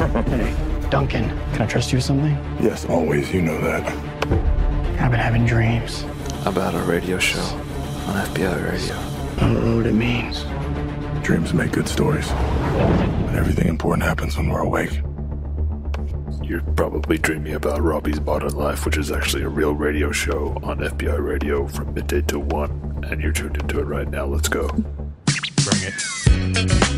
[0.00, 2.32] Hey, Duncan, can I trust you with something?
[2.58, 3.34] Yes, always.
[3.34, 3.86] You know that.
[4.98, 6.04] I've been having dreams.
[6.46, 7.42] About a radio show
[8.06, 8.96] on FBI radio.
[9.36, 10.44] I don't know what it means.
[11.22, 12.26] Dreams make good stories.
[12.30, 15.02] But everything important happens when we're awake.
[16.42, 20.78] You're probably dreaming about Robbie's Modern Life, which is actually a real radio show on
[20.78, 23.04] FBI radio from midday to 1.
[23.06, 24.24] And you're tuned into it right now.
[24.24, 24.66] Let's go.
[24.66, 26.89] Bring it.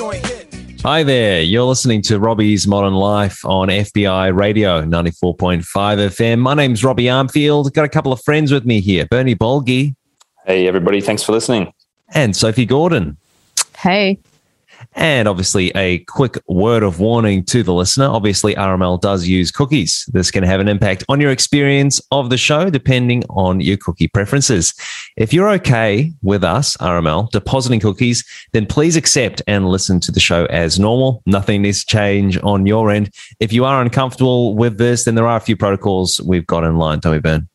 [0.00, 0.80] Joint hit.
[0.82, 1.42] Hi there.
[1.42, 6.38] You're listening to Robbie's Modern Life on FBI Radio 94.5 FM.
[6.38, 7.70] My name's Robbie Armfield.
[7.74, 9.94] Got a couple of friends with me here Bernie Bolgi
[10.46, 11.02] Hey, everybody.
[11.02, 11.70] Thanks for listening.
[12.14, 13.18] and Sophie Gordon.
[13.76, 14.18] Hey.
[14.94, 18.06] And obviously, a quick word of warning to the listener.
[18.06, 20.04] Obviously, RML does use cookies.
[20.12, 24.08] This can have an impact on your experience of the show, depending on your cookie
[24.08, 24.74] preferences.
[25.16, 30.20] If you're okay with us, RML, depositing cookies, then please accept and listen to the
[30.20, 31.22] show as normal.
[31.24, 33.14] Nothing needs to change on your end.
[33.38, 36.76] If you are uncomfortable with this, then there are a few protocols we've got in
[36.76, 37.48] line, we, Ben?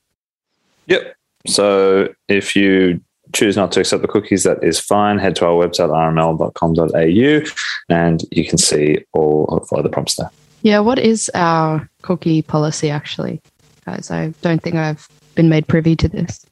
[0.88, 1.16] Yep.
[1.47, 3.02] So if you
[3.36, 5.19] choose not to accept the cookies, that is fine.
[5.19, 7.52] Head to our website, rml.com.au,
[7.89, 10.31] and you can see all of the prompts there.
[10.61, 13.41] Yeah, what is our cookie policy actually?
[13.86, 16.45] Guys, I don't think I've been made privy to this.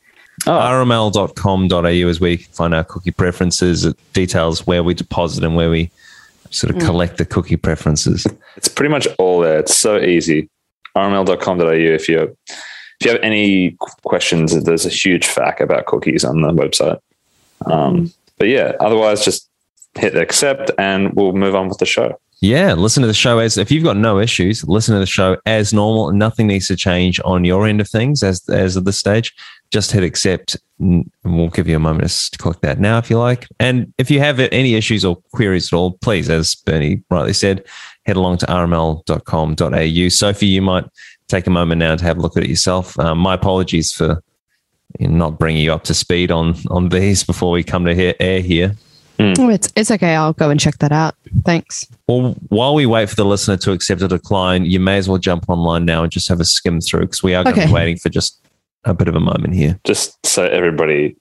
[0.46, 3.86] Oh, rml.com.au is where you can find our cookie preferences.
[3.86, 5.90] It details where we deposit and where we
[6.50, 6.86] sort of mm.
[6.86, 8.28] collect the cookie preferences.
[8.56, 9.60] it's pretty much all there.
[9.60, 10.50] It's so easy.
[10.96, 11.72] rml.com.au.
[11.72, 12.36] If you
[13.04, 17.00] if you have any questions, there's a huge fact about cookies on the website.
[17.66, 19.50] Um, But yeah, otherwise, just
[19.96, 22.20] hit accept, and we'll move on with the show.
[22.42, 25.38] Yeah, listen to the show as if you've got no issues, listen to the show
[25.46, 26.12] as normal.
[26.12, 29.34] Nothing needs to change on your end of things as as of this stage.
[29.72, 33.18] Just hit accept, and we'll give you a moment to click that now if you
[33.18, 33.48] like.
[33.60, 37.64] And if you have any issues or queries at all, please, as Bernie rightly said,
[38.06, 40.10] head along to rml.com.au.
[40.10, 40.86] Sophie, you might
[41.28, 42.98] take a moment now to have a look at it yourself.
[43.00, 44.22] Um, my apologies for
[45.00, 48.42] not bringing you up to speed on on these before we come to hear, air
[48.42, 48.76] here.
[49.20, 50.16] Oh, it's it's okay.
[50.16, 51.16] I'll go and check that out.
[51.46, 51.86] Thanks.
[52.08, 55.18] Well, while we wait for the listener to accept a decline, you may as well
[55.18, 57.72] jump online now and just have a skim through because we are going to be
[57.72, 58.40] waiting for just
[58.84, 59.80] a bit of a moment here.
[59.86, 61.16] Just so everybody,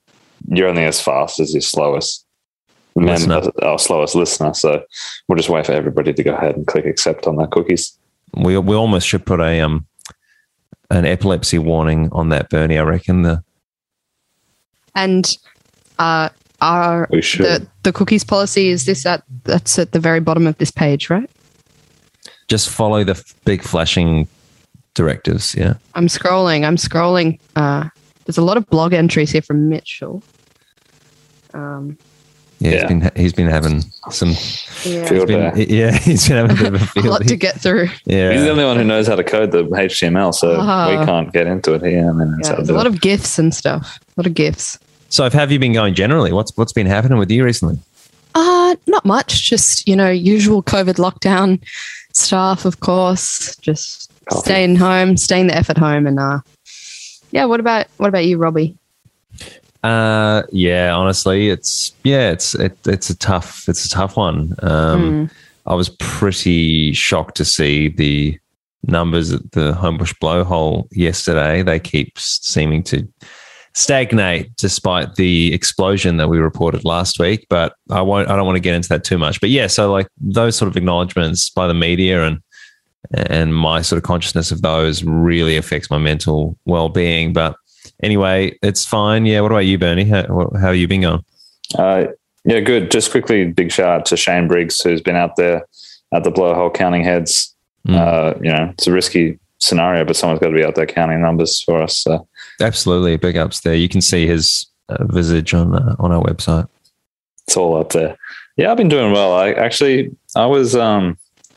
[0.48, 2.26] you're only as fast as your slowest
[2.94, 3.40] Listener.
[3.40, 4.52] member, our slowest listener.
[4.54, 4.82] So
[5.28, 7.96] we'll just wait for everybody to go ahead and click accept on their cookies.
[8.34, 9.86] We we almost should put a um
[10.92, 12.78] an epilepsy warning on that, Bernie.
[12.78, 13.42] I reckon the
[14.94, 15.26] And
[15.98, 16.28] uh,
[16.60, 17.46] our We should.
[17.46, 21.10] the the cookies policy is this at that's at the very bottom of this page,
[21.10, 21.28] right?
[22.48, 24.28] just follow the f- big flashing
[24.94, 25.54] directives.
[25.54, 26.64] Yeah, I'm scrolling.
[26.66, 27.38] I'm scrolling.
[27.56, 27.88] Uh,
[28.26, 30.22] there's a lot of blog entries here from Mitchell.
[31.54, 31.96] Um,
[32.62, 32.70] yeah.
[32.70, 32.86] He's Yeah.
[32.88, 34.30] been he's been having some.
[34.84, 35.66] yeah, Field Been, day.
[35.68, 37.88] yeah, he's been having a bit of a a lot to get through.
[38.04, 40.88] yeah, He's the only one who knows how to code the HTML, so Ah.
[40.98, 42.08] we can't get into it here.
[42.08, 42.92] I mean, Yeah, how to there's a lot it.
[42.94, 43.98] of gifs and stuff.
[44.16, 44.78] A lot of gifs.
[45.08, 46.32] So, have you been going generally?
[46.32, 47.78] What's what's been happening with you recently?
[48.34, 49.42] Uh, not much.
[49.50, 51.60] Just, you know, usual COVID lockdown
[52.14, 53.54] stuff, of course.
[53.56, 54.40] Just Coffee.
[54.40, 56.06] staying home, staying the F at home.
[56.06, 56.38] And uh,
[57.30, 58.74] yeah, what about what about you, Robbie?
[59.82, 64.54] Uh, yeah, honestly, it's yeah, it's it, it's a tough it's a tough one.
[64.62, 65.30] Um,
[65.66, 68.38] I was pretty shocked to see the
[68.84, 71.62] numbers at the Homebush blowhole yesterday.
[71.62, 73.08] They keep seeming to
[73.74, 77.46] stagnate despite the explosion that we reported last week.
[77.48, 78.28] But I won't.
[78.28, 79.40] I don't want to get into that too much.
[79.40, 82.40] But yeah, so like those sort of acknowledgements by the media and
[83.14, 87.32] and my sort of consciousness of those really affects my mental well being.
[87.32, 87.56] But
[88.02, 89.26] anyway, it's fine.
[89.26, 89.40] Yeah.
[89.40, 90.04] What about you, Bernie?
[90.04, 91.24] How, how have you been going?
[91.78, 92.06] Uh,
[92.44, 92.90] yeah, good.
[92.90, 95.66] Just quickly, big shout out to Shane Briggs, who's been out there
[96.12, 97.54] at the blowhole counting heads.
[97.86, 97.94] Mm.
[97.96, 101.20] Uh, you know, it's a risky scenario, but someone's got to be out there counting
[101.22, 101.98] numbers for us.
[101.98, 102.26] So
[102.60, 103.74] Absolutely, big ups there.
[103.74, 106.68] You can see his uh, visage on uh, on our website.
[107.46, 108.16] it's all up there.
[108.56, 109.32] Yeah, I've been doing well.
[109.34, 111.16] I actually, I was um,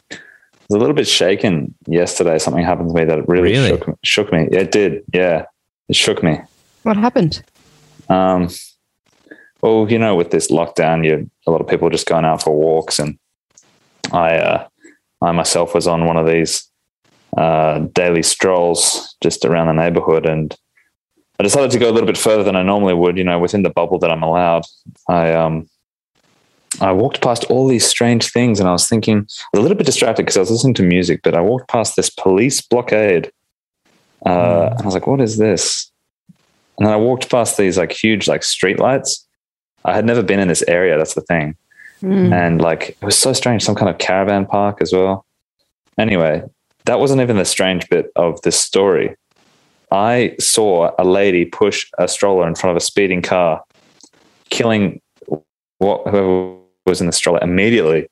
[0.10, 2.38] was a little bit shaken yesterday.
[2.40, 3.70] Something happened to me that really, Really?
[3.70, 4.00] shook.
[4.04, 4.48] Shook me.
[4.52, 5.04] It did.
[5.14, 5.46] Yeah,
[5.88, 6.40] it shook me.
[6.84, 7.44] What happened?
[8.10, 8.50] Um,
[9.62, 12.56] well, you know, with this lockdown, you a lot of people just going out for
[12.56, 13.18] walks, and
[14.12, 14.68] I, uh,
[15.22, 16.70] I myself was on one of these
[17.38, 20.56] uh, daily strolls just around the neighborhood, and
[21.40, 23.64] I decided to go a little bit further than I normally would, you know, within
[23.64, 24.64] the bubble that I'm allowed.
[25.10, 25.68] I um
[26.82, 29.22] I walked past all these strange things and I was thinking, I
[29.54, 31.96] was a little bit distracted because I was listening to music, but I walked past
[31.96, 33.32] this police blockade.
[34.26, 35.92] Uh, and I was like, what is this?
[36.78, 39.26] And then I walked past these like huge like street lights.
[39.86, 41.56] I had never been in this area, that's the thing.
[42.02, 42.34] Mm.
[42.34, 45.26] And like it was so strange, some kind of caravan park as well.
[45.98, 46.44] Anyway,
[46.86, 49.16] that wasn't even the strange bit of this story.
[49.92, 53.64] I saw a lady push a stroller in front of a speeding car,
[54.50, 55.02] killing
[55.78, 58.08] what whoever was in the stroller immediately.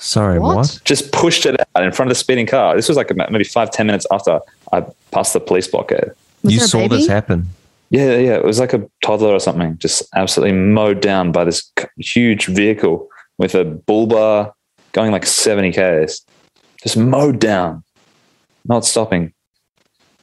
[0.00, 0.56] Sorry, What?
[0.56, 0.80] what?
[0.84, 2.74] Just pushed it out in front of the speeding car.
[2.74, 4.40] This was like maybe five ten minutes after
[4.72, 6.10] I passed the police blockade.
[6.42, 6.96] Was you saw baby?
[6.96, 7.46] this happen.
[7.90, 11.70] Yeah, yeah, it was like a toddler or something, just absolutely mowed down by this
[11.98, 14.54] huge vehicle with a bull bar
[14.92, 16.24] going like 70 k's,
[16.82, 17.82] just mowed down,
[18.64, 19.32] not stopping.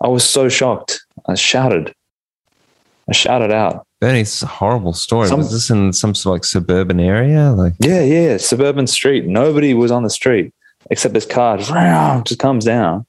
[0.02, 1.02] I was so shocked.
[1.28, 1.94] I shouted.
[3.10, 3.87] I shouted out.
[4.00, 5.28] Bernie, it's a horrible story.
[5.28, 7.52] Some- was this in some sort of like suburban area?
[7.52, 9.26] Like, Yeah, yeah, suburban street.
[9.26, 10.54] Nobody was on the street
[10.92, 11.72] except this car just,
[12.28, 13.06] just comes down.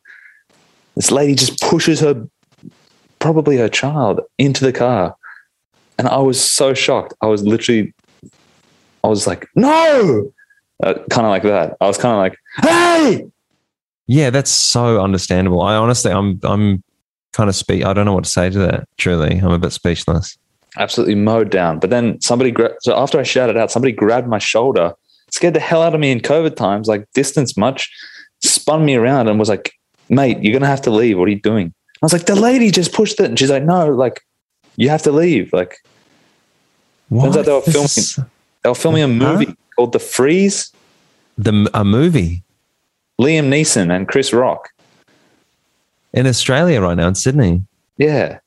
[0.96, 2.26] This lady just pushes her,
[3.19, 5.17] probably her child, into the car.
[5.99, 7.14] And I was so shocked.
[7.20, 7.93] I was literally,
[9.05, 10.32] I was like, no,
[10.82, 11.76] uh, kind of like that.
[11.81, 13.26] I was kind of like, hey,
[14.06, 15.61] yeah, that's so understandable.
[15.62, 16.82] I honestly, I'm, I'm
[17.32, 17.84] kind of speak.
[17.84, 18.88] I don't know what to say to that.
[18.96, 20.37] Truly, I'm a bit speechless.
[20.78, 21.78] Absolutely mowed down.
[21.78, 24.94] But then somebody, gra- so after I shouted out, somebody grabbed my shoulder,
[25.30, 27.90] scared the hell out of me in COVID times, like distance much,
[28.42, 29.72] spun me around and was like,
[30.08, 31.19] mate, you're going to have to leave.
[31.19, 31.75] What are you doing?
[32.00, 33.26] I was like, the lady just pushed it.
[33.26, 34.20] And she's like, no, like,
[34.76, 35.52] you have to leave.
[35.52, 35.76] Like,
[37.10, 38.19] Turns out they were filming- is
[38.62, 40.72] they were filming a movie called The Freeze.
[41.36, 42.42] the a movie
[43.20, 44.69] Liam Neeson and Chris Rock.
[46.12, 47.62] in Australia right now in Sydney.
[47.96, 48.38] Yeah.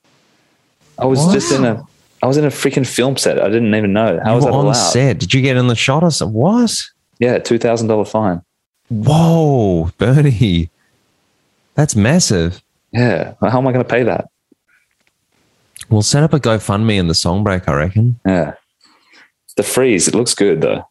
[0.98, 1.82] I was just in a,
[2.22, 3.40] I was in a freaking film set.
[3.42, 4.20] I didn't even know.
[4.24, 4.72] How you was were that on allowed?
[4.74, 5.18] set.
[5.18, 6.34] Did you get in the shot or something?
[6.34, 6.72] What?
[7.18, 8.42] Yeah, $2,000 fine.
[8.88, 10.70] Whoa, Bernie,
[11.74, 12.62] that's massive.
[12.92, 13.34] Yeah.
[13.40, 14.28] How am I going to pay that?
[15.88, 17.68] We'll set up a GoFundMe in the song break.
[17.68, 18.20] I reckon.
[18.26, 18.54] Yeah.
[19.56, 20.86] The freeze, it looks good though.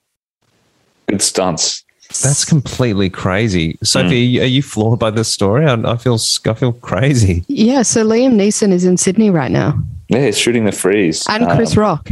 [1.08, 1.84] Good stunts.
[2.22, 3.78] That's completely crazy.
[3.84, 4.44] Sophie, Hmm.
[4.44, 5.66] are you floored by this story?
[5.66, 7.44] I, I feel I feel crazy.
[7.48, 9.80] Yeah, so Liam Neeson is in Sydney right now,
[10.12, 11.26] Yeah, he's shooting the freeze.
[11.30, 12.10] and Chris Um, Rock.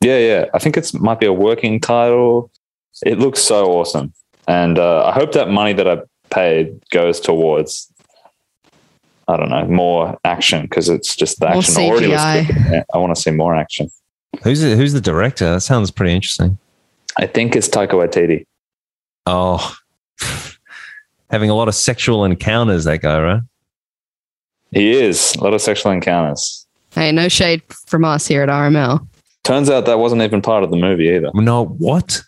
[0.00, 0.44] Yeah, yeah.
[0.54, 2.50] I think it's might be a working title.
[3.04, 4.12] It looks so awesome.
[4.48, 5.98] And uh, I hope that money that I
[6.30, 7.90] paid goes towards
[9.28, 12.46] I don't know, more action because it's just the More action already looks CGI.
[12.46, 12.56] good.
[12.72, 13.90] Yeah, I want to see more action.
[14.44, 15.50] Who's the, who's the director?
[15.50, 16.58] That sounds pretty interesting.
[17.18, 18.46] I think it's Taika Waititi.
[19.26, 19.76] Oh,
[21.30, 22.84] having a lot of sexual encounters.
[22.84, 23.40] That guy, right?
[24.70, 26.65] He is a lot of sexual encounters.
[26.96, 29.06] Hey, no shade from us here at RML.
[29.44, 31.30] Turns out that wasn't even part of the movie either.
[31.34, 32.22] No, what?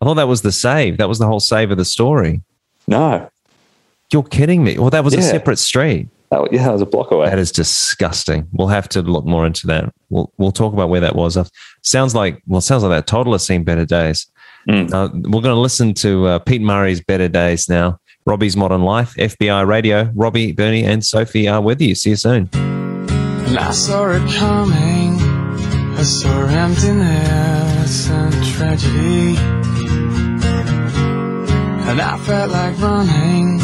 [0.00, 0.98] I thought that was the save.
[0.98, 2.42] That was the whole save of the story.
[2.86, 3.28] No,
[4.12, 4.78] You're kidding me.
[4.78, 6.08] Well, that was a separate street.
[6.30, 7.30] that, yeah, that was a block away.
[7.30, 8.46] That is disgusting.
[8.52, 9.92] We'll have to look more into that.
[10.10, 11.38] We'll we'll talk about where that was.
[11.82, 14.26] Sounds like well, sounds like that toddler seen better days.
[14.68, 14.92] Mm.
[14.92, 17.98] Uh, we're going to listen to uh, Pete Murray's Better Days now.
[18.26, 20.10] Robbie's Modern Life, FBI Radio.
[20.14, 21.94] Robbie, Bernie, and Sophie are with you.
[21.94, 22.83] See you soon.
[23.58, 25.20] I saw it coming.
[25.96, 29.36] I saw emptiness and tragedy.
[31.88, 33.60] And I felt like running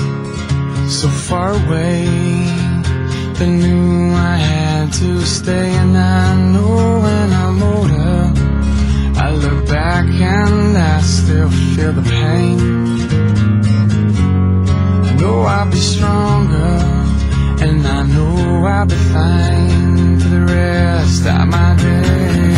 [0.89, 2.05] so far away.
[3.35, 5.71] Then knew I had to stay.
[5.71, 8.33] And I know when I'm older,
[9.19, 12.61] I look back and I still feel the pain.
[15.07, 17.00] I know I'll be stronger,
[17.63, 22.57] and I know I'll be fine for the rest of my days.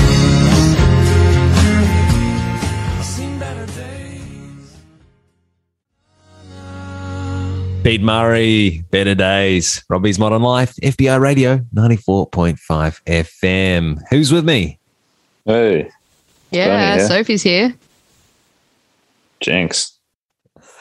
[2.99, 4.77] I've seen better days.
[7.85, 9.83] Pete Murray, Better Days.
[9.89, 12.57] Robbie's Modern Life, FBI Radio, 94.5
[13.05, 14.01] FM.
[14.11, 14.79] Who's with me?
[15.45, 15.91] Hey,
[16.53, 17.07] Yeah.
[17.09, 17.75] Sophie's here.
[19.41, 19.99] Jinx.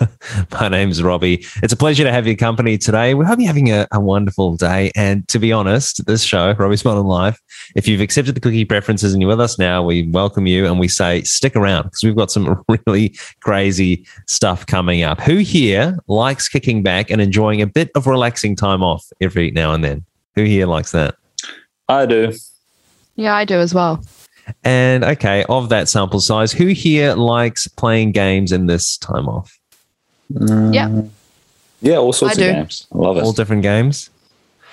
[0.52, 1.46] My name's Robbie.
[1.62, 3.14] It's a pleasure to have your company today.
[3.14, 4.92] We hope you're having a, a wonderful day.
[4.96, 7.40] And to be honest, this show, Robbie's Modern Life,
[7.76, 10.80] if you've accepted the cookie preferences and you're with us now, we welcome you and
[10.80, 15.20] we say stick around because we've got some really crazy stuff coming up.
[15.22, 19.74] Who here likes kicking back and enjoying a bit of relaxing time off every now
[19.74, 20.06] and then?
[20.36, 21.16] Who here likes that?
[21.88, 22.34] I do.
[23.16, 24.04] Yeah, I do as well.
[24.64, 29.61] And okay, of that sample size, who here likes playing games in this time off?
[30.40, 31.02] Uh, yeah.
[31.82, 32.54] Yeah, all sorts I of do.
[32.54, 32.88] games.
[32.94, 33.24] I love it.
[33.24, 34.10] All different games?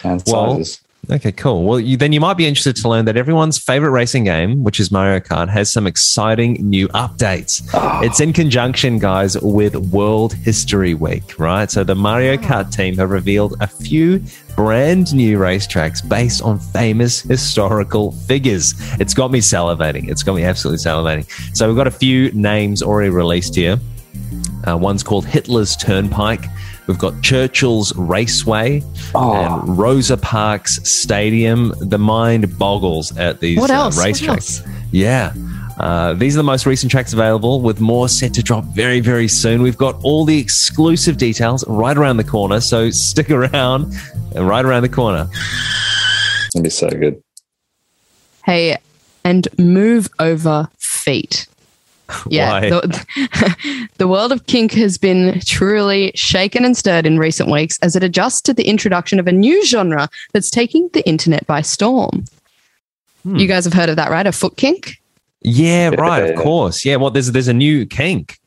[0.04, 0.80] and Well, sizes.
[1.10, 1.64] Okay, cool.
[1.64, 4.78] Well, you, then you might be interested to learn that everyone's favorite racing game, which
[4.78, 7.66] is Mario Kart, has some exciting new updates.
[7.72, 8.02] Ah.
[8.02, 11.70] It's in conjunction, guys, with World History Week, right?
[11.70, 12.42] So the Mario ah.
[12.42, 14.22] Kart team have revealed a few
[14.54, 18.74] brand new racetracks based on famous historical figures.
[19.00, 20.10] It's got me salivating.
[20.10, 21.56] It's got me absolutely salivating.
[21.56, 23.78] So we've got a few names already released here.
[24.66, 26.44] Uh, one's called Hitler's Turnpike.
[26.86, 28.82] We've got Churchill's Raceway
[29.14, 31.74] and Rosa Parks Stadium.
[31.80, 33.96] The mind boggles at these What uh, else?
[33.96, 34.60] What racetracks.
[34.60, 34.62] else?
[34.90, 35.34] Yeah.
[35.78, 39.28] Uh, these are the most recent tracks available, with more set to drop very, very
[39.28, 39.62] soon.
[39.62, 43.94] We've got all the exclusive details right around the corner, so stick around
[44.34, 45.28] and right around the corner.
[46.54, 47.22] It'd be so good.
[48.44, 48.78] Hey,
[49.24, 51.46] and move over feet.
[52.30, 52.70] Yeah, Why?
[52.70, 57.96] the, the world of kink has been truly shaken and stirred in recent weeks as
[57.96, 62.24] it adjusts to the introduction of a new genre that's taking the internet by storm.
[63.22, 63.36] Hmm.
[63.36, 64.26] You guys have heard of that, right?
[64.26, 65.00] A foot kink?
[65.42, 66.84] Yeah, right, of course.
[66.84, 68.38] Yeah, well, there's there's a new kink.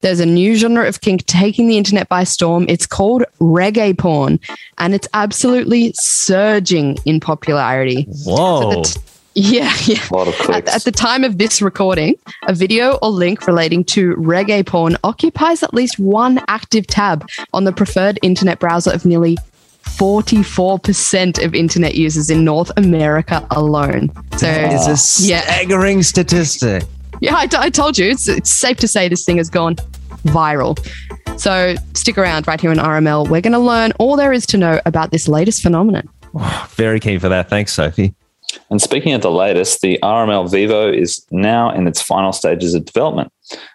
[0.00, 2.66] There's a new genre of kink taking the internet by storm.
[2.68, 4.38] It's called reggae porn,
[4.78, 8.06] and it's absolutely surging in popularity.
[8.24, 8.70] Whoa.
[8.70, 9.00] At the t-
[9.34, 10.00] yeah, yeah.
[10.10, 10.74] A lot of At, clicks.
[10.74, 15.62] at the time of this recording, a video or link relating to reggae porn occupies
[15.62, 19.36] at least one active tab on the preferred internet browser of nearly
[19.84, 24.10] 44% of internet users in North America alone.
[24.38, 26.84] So, It's a yeah, staggering statistic.
[27.20, 29.76] yeah, I, t- I told you, it's, it's safe to say this thing has gone
[30.24, 30.78] viral.
[31.38, 33.28] So, stick around right here in RML.
[33.28, 36.08] We're going to learn all there is to know about this latest phenomenon.
[36.70, 37.48] Very keen for that.
[37.48, 38.14] Thanks, Sophie.
[38.74, 42.84] And speaking of the latest, the RML Vivo is now in its final stages of
[42.84, 43.32] development.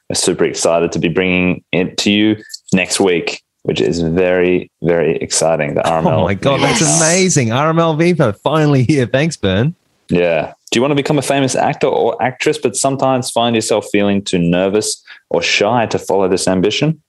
[0.09, 2.35] We're super excited to be bringing it to you
[2.73, 5.75] next week, which is very, very exciting.
[5.75, 6.11] The RML.
[6.11, 7.47] Oh my god, that's amazing.
[7.47, 9.05] RML Vivo finally here.
[9.05, 9.73] Thanks, Bern.
[10.09, 10.53] Yeah.
[10.69, 14.21] Do you want to become a famous actor or actress, but sometimes find yourself feeling
[14.21, 17.01] too nervous or shy to follow this ambition?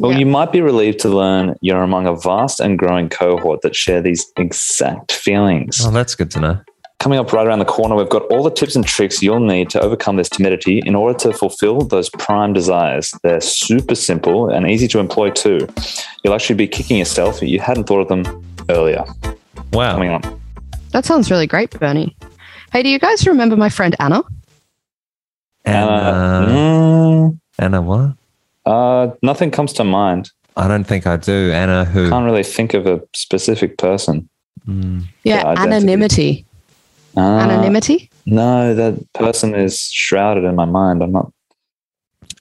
[0.00, 0.18] Well, Yeah.
[0.18, 4.02] you might be relieved to learn you're among a vast and growing cohort that share
[4.02, 5.80] these exact feelings.
[5.86, 6.58] Oh, that's good to know.
[7.00, 9.68] Coming up right around the corner, we've got all the tips and tricks you'll need
[9.70, 13.12] to overcome this timidity in order to fulfill those prime desires.
[13.22, 15.68] They're super simple and easy to employ too.
[16.22, 18.24] You'll actually be kicking yourself if you hadn't thought of them
[18.70, 19.04] earlier.
[19.74, 19.94] Wow.
[19.94, 20.40] Coming on.
[20.92, 22.16] That sounds really great, Bernie.
[22.72, 24.22] Hey, do you guys remember my friend Anna?
[25.66, 28.14] Anna, mm, Anna, what?
[28.66, 30.30] uh, nothing comes to mind.
[30.56, 31.50] I don't think I do.
[31.52, 32.08] Anna, who?
[32.08, 34.28] Can't really think of a specific person.
[34.68, 35.04] Mm.
[35.24, 35.66] Yeah, Yeah, identity.
[35.76, 36.43] anonymity.
[37.16, 38.10] Uh, Anonymity?
[38.26, 41.02] No, that person is shrouded in my mind.
[41.02, 41.32] I'm not.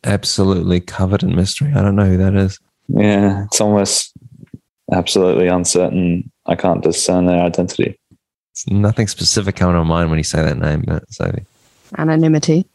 [0.04, 1.72] absolutely covered in mystery.
[1.76, 2.60] I don't know who that is.
[2.88, 4.14] Yeah, it's almost
[4.92, 6.30] absolutely uncertain.
[6.46, 7.98] I can't discern their identity.
[8.52, 11.46] It's nothing specific coming to mind when you say that name, Sophie.
[11.98, 12.66] Anonymity.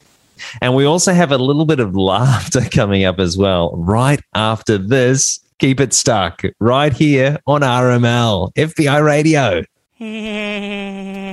[0.60, 3.74] And we also have a little bit of laughter coming up as well.
[3.76, 9.64] Right after this, keep it stuck right here on RML, FBI Radio.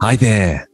[0.00, 0.68] Hi there.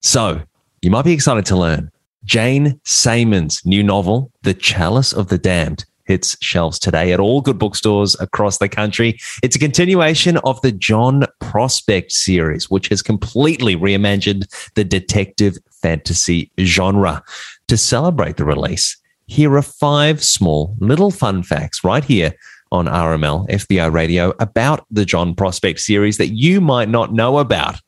[0.00, 0.40] So,
[0.80, 1.90] you might be excited to learn
[2.24, 7.58] Jane Simons' new novel, The Chalice of the Damned, hits shelves today at all good
[7.58, 9.18] bookstores across the country.
[9.42, 16.50] It's a continuation of the John Prospect series, which has completely reimagined the detective fantasy
[16.58, 17.22] genre.
[17.66, 22.32] To celebrate the release, here are five small little fun facts right here
[22.72, 27.78] on RML FBI Radio about the John Prospect series that you might not know about.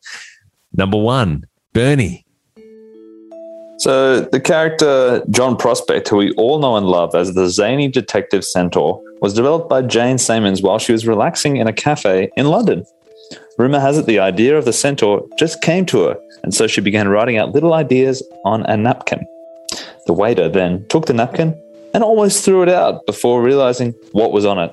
[0.75, 2.25] Number one, Bernie.
[3.79, 8.45] So, the character John Prospect, who we all know and love as the zany detective
[8.45, 12.85] centaur, was developed by Jane Simons while she was relaxing in a cafe in London.
[13.59, 16.81] Rumor has it the idea of the centaur just came to her, and so she
[16.81, 19.27] began writing out little ideas on a napkin.
[20.07, 21.59] The waiter then took the napkin
[21.95, 24.73] and almost threw it out before realizing what was on it.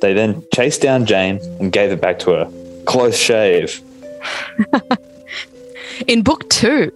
[0.00, 2.50] They then chased down Jane and gave it back to her.
[2.86, 3.80] Close shave.
[6.06, 6.92] In book two,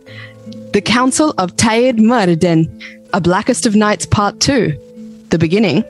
[0.72, 5.84] The Council of Tayed Morden A Blackest of Nights Part 2, the beginning,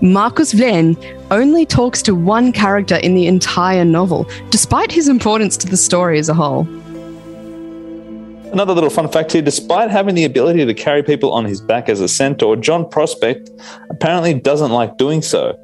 [0.00, 0.96] Marcus Vlen
[1.30, 6.18] only talks to one character in the entire novel, despite his importance to the story
[6.18, 6.66] as a whole.
[8.52, 11.88] Another little fun fact here despite having the ability to carry people on his back
[11.88, 13.50] as a centaur, John Prospect
[13.90, 15.58] apparently doesn't like doing so,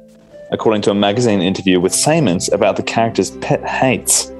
[0.51, 4.31] according to a magazine interview with Simons about the character's pet hates.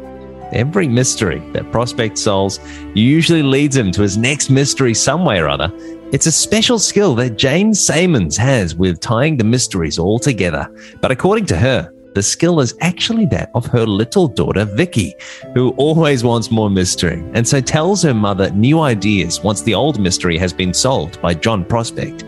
[0.52, 2.60] Every mystery that Prospect solves
[2.94, 5.72] usually leads him to his next mystery some way or other.
[6.12, 10.70] It's a special skill that Jane Simons has with tying the mysteries all together.
[11.02, 15.14] But according to her, the skill is actually that of her little daughter, Vicky,
[15.54, 20.00] who always wants more mystery and so tells her mother new ideas once the old
[20.00, 22.24] mystery has been solved by John Prospect.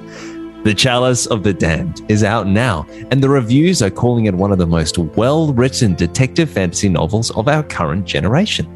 [0.63, 4.51] The Chalice of the Damned is out now, and the reviews are calling it one
[4.51, 8.67] of the most well written detective fantasy novels of our current generation.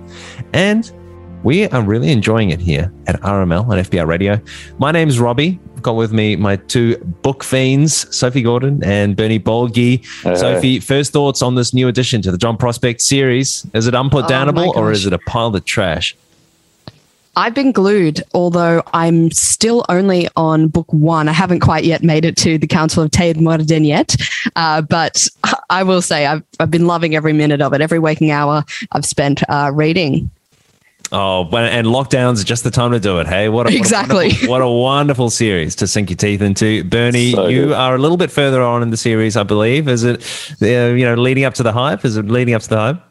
[0.54, 0.90] And
[1.44, 4.40] we are really enjoying it here at RML and FBI Radio.
[4.78, 5.60] My name's Robbie.
[5.76, 10.06] I've got with me my two book fiends, Sophie Gordon and Bernie Bolgi.
[10.22, 10.36] Hey.
[10.36, 13.66] Sophie, first thoughts on this new addition to the John Prospect series?
[13.74, 16.16] Is it unputdownable Oh or is it a pile of trash?
[17.38, 21.30] I've been glued, although I'm still only on book one.
[21.30, 24.16] I haven't quite yet made it to the Council of Teid Morden yet.
[24.56, 25.28] Uh, but
[25.70, 27.82] I will say I've, I've been loving every minute of it.
[27.82, 30.30] Every waking hour I've spent uh, reading.
[31.14, 33.28] Oh, and lockdowns just the time to do it.
[33.28, 34.30] Hey, what a, Exactly.
[34.32, 36.86] What a, wonderful, what a wonderful series to sink your teeth into.
[36.86, 37.74] Bernie, So you good.
[37.74, 39.90] are a little bit further on in the series, I believe.
[39.90, 40.22] Is it,
[40.62, 42.06] uh, you know, leading up to the hype?
[42.06, 43.04] Is it leading up to the hype?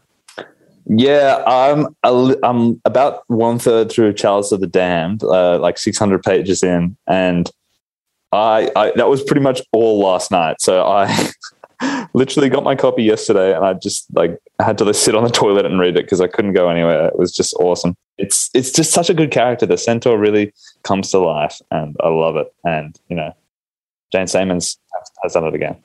[0.87, 6.23] Yeah, I'm a I'm about one third through Chalice of the Damned, uh, like 600
[6.23, 7.51] pages in, and
[8.33, 10.61] I, I that was pretty much all last night.
[10.61, 11.31] So I
[12.15, 15.67] literally got my copy yesterday, and I just like had to sit on the toilet
[15.67, 17.09] and read it because I couldn't go anywhere.
[17.09, 17.95] It was just awesome.
[18.19, 19.67] It's it's just such a good character.
[19.67, 22.53] The centaur really comes to life, and I love it.
[22.65, 23.35] And you know,
[24.13, 25.77] Jane Simons has, has done it again.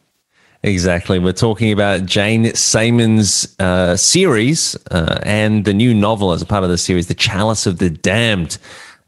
[0.66, 1.20] Exactly.
[1.20, 6.64] We're talking about Jane Simon's uh, series uh, and the new novel as a part
[6.64, 8.58] of the series, The Chalice of the Damned.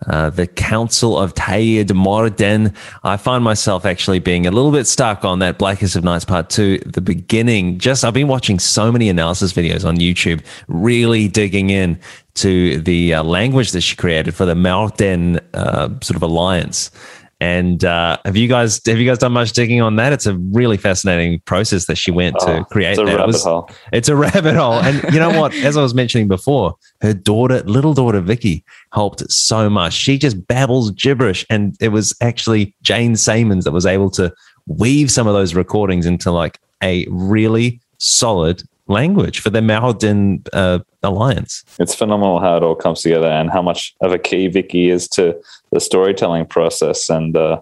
[0.05, 2.71] Uh, the Council of Tayed Morden.
[3.03, 6.51] I find myself actually being a little bit stuck on that Blackest of Nights Part
[6.51, 7.79] 2, the beginning.
[7.79, 11.99] Just, I've been watching so many analysis videos on YouTube, really digging in
[12.35, 16.91] to the uh, language that she created for the Morden uh, sort of alliance.
[17.39, 20.11] And uh, have you guys have you guys done much digging on that?
[20.11, 22.91] It's a really fascinating process that she went to Oh, create.
[22.91, 23.11] it's a that.
[23.13, 23.69] It rabbit was- hole.
[23.93, 24.73] It's a rabbit hole.
[24.73, 25.53] And you know what?
[25.53, 29.93] As I was mentioning before, her daughter, little daughter Vicky, helped so much.
[29.93, 34.33] She just babbles gibberish, and it was actually Jane Simons that was able to
[34.65, 40.79] weave some of those recordings into like a really solid language for the Mahaldin uh,
[41.03, 41.63] alliance.
[41.79, 45.07] it's phenomenal how it all comes together and how much of a key Vicky is
[45.09, 45.39] to
[45.71, 47.09] the storytelling process.
[47.09, 47.61] And uh,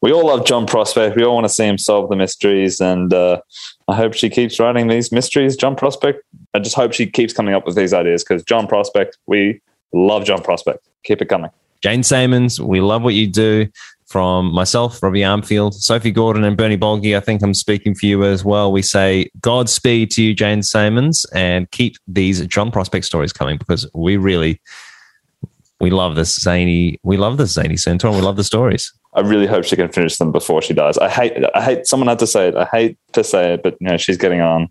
[0.00, 1.16] we all love John Prospect.
[1.16, 2.80] We all want to see him solve the mysteries.
[2.80, 3.40] And uh,
[3.88, 6.22] I hope she keeps writing these mysteries, John Prospect.
[6.52, 9.60] I just hope she keeps coming up with these ideas because John Prospect, we
[9.92, 10.86] love John Prospect.
[11.04, 11.50] Keep it coming.
[11.82, 13.68] Jane Simons, we love what you do.
[14.06, 18.22] From myself, Robbie Armfield, Sophie Gordon, and Bernie Bolgi, I think I'm speaking for you
[18.22, 18.70] as well.
[18.70, 23.88] We say Godspeed to you, Jane Simons, and keep these John Prospect stories coming because
[23.94, 24.60] we really,
[25.80, 28.92] we love this zany, we love this zany centaur, and we love the stories.
[29.14, 30.98] I really hope she can finish them before she dies.
[30.98, 31.86] I hate, I hate.
[31.86, 32.56] Someone had to say it.
[32.56, 34.68] I hate to say it, but you know she's getting on.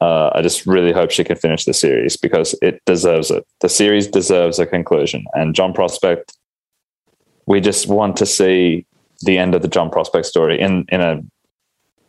[0.00, 3.44] Uh, I just really hope she can finish the series because it deserves it.
[3.60, 6.37] The series deserves a conclusion, and John Prospect.
[7.48, 8.84] We just want to see
[9.22, 11.22] the end of the John Prospect story in in a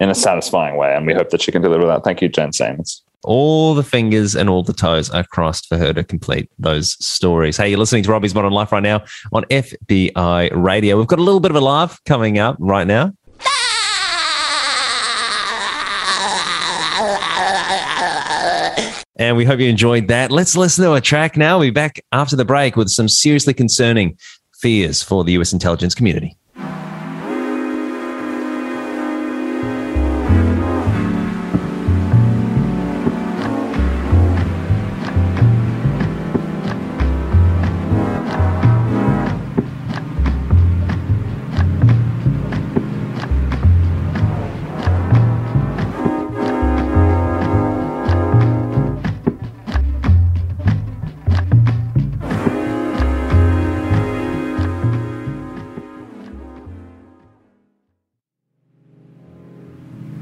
[0.01, 2.03] in a satisfying way, and we hope that she can deliver that.
[2.03, 3.01] Thank you, Jen Simons.
[3.23, 7.55] All the fingers and all the toes are crossed for her to complete those stories.
[7.55, 10.97] Hey, you're listening to Robbie's Modern Life right now on FBI Radio.
[10.97, 13.13] We've got a little bit of a laugh coming up right now.
[19.19, 20.31] And we hope you enjoyed that.
[20.31, 21.59] Let's listen to a track now.
[21.59, 24.17] We'll be back after the break with some seriously concerning
[24.59, 26.37] fears for the US intelligence community.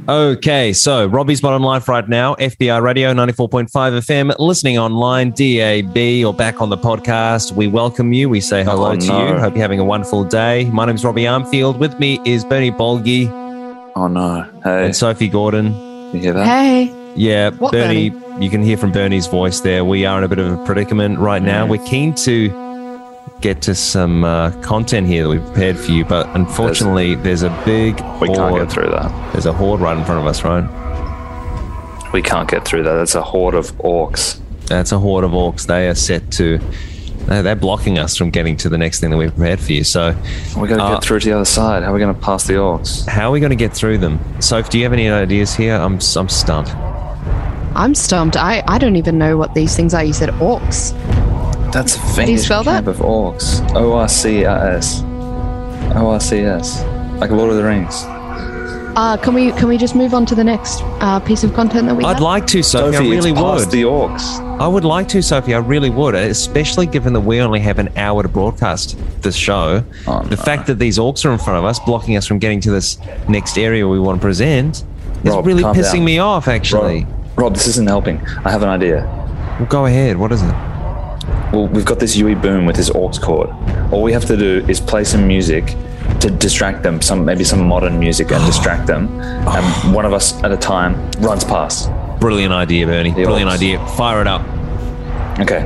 [0.09, 6.33] Okay, so Robbie's Modern Life right now, FBI Radio 94.5 FM, listening online, DAB, or
[6.33, 7.51] back on the podcast.
[7.51, 8.29] We welcome you.
[8.29, 9.27] We say hello Oh, to no.
[9.27, 9.37] you.
[9.37, 10.63] Hope you're having a wonderful day.
[10.69, 11.77] My name's Robbie Armfield.
[11.77, 13.27] With me is Bernie Bolgi
[13.97, 14.43] Oh no!
[14.63, 15.73] Hey, and Sophie Gordon.
[16.13, 16.45] you hear that?
[16.45, 16.93] Hey.
[17.17, 19.83] Yeah, What, Bernie, you can hear from Bernie's voice there.
[19.83, 21.65] We are in a bit of a predicament right now.
[21.65, 22.66] We're keen to
[23.41, 27.49] get to some uh, content here that we've prepared for you, but unfortunately, there's, a
[27.65, 29.31] big We can't get through that.
[29.33, 30.63] There's a horde right in front of us, right?
[32.13, 32.93] We can't get through that.
[32.93, 34.39] That's a horde of orcs.
[34.65, 35.65] That's a horde of orcs.
[35.67, 36.59] They are set to.
[37.25, 39.83] They're they're blocking us from getting to the next thing that we've prepared for you.
[39.83, 40.15] So,
[40.57, 41.83] We got to Uh, get through to the other side.
[41.83, 43.05] How are we going to pass the orcs?
[43.07, 44.19] how are we going to get through them?
[44.39, 45.75] Soph, do you have any ideas here?
[45.75, 46.73] I'm I'm stumped.
[47.75, 48.37] I'm stumped.
[48.37, 50.03] I, I don't even know what these things are.
[50.03, 50.93] You said orcs.
[51.71, 52.83] That's a do you fiendish spell that?
[52.85, 53.75] camp of orcs.
[53.75, 55.01] O R C R S.
[55.95, 56.83] O R C S.
[57.19, 58.03] Like Lord of the Rings.
[58.99, 61.87] Uh, can we can we just move on to the next uh, piece of content
[61.87, 62.21] that we I'd have?
[62.21, 62.93] like to, Sophie.
[62.95, 63.71] Sophie, I really it's past would.
[63.71, 64.59] the orcs.
[64.59, 65.53] I would like to, Sophie.
[65.53, 69.83] I really would, especially given that we only have an hour to broadcast this show.
[70.07, 70.41] Oh, the no.
[70.41, 72.97] fact that these orcs are in front of us, blocking us from getting to this
[73.29, 74.83] next area we want to present,
[75.23, 76.05] is Rob, really pissing down.
[76.05, 76.47] me off.
[76.47, 78.17] Actually, Rob, Rob, this isn't helping.
[78.45, 79.03] I have an idea.
[79.59, 80.17] well, go ahead.
[80.17, 80.55] What is it?
[81.53, 83.49] Well, we've got this UE Boom with this aux cord.
[83.91, 85.75] All we have to do is play some music
[86.19, 89.07] to distract them, some maybe some modern music and distract them.
[89.21, 91.89] And one of us at a time runs past.
[92.19, 93.11] Brilliant idea, Bernie.
[93.11, 93.85] The Brilliant idea.
[93.95, 94.41] Fire it up.
[95.39, 95.63] Okay.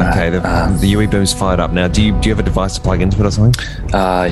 [0.00, 1.86] Okay, the, um, the UE boom's fired up now.
[1.88, 3.64] Do you do you have a device to plug into it or something?
[3.92, 4.28] Uh,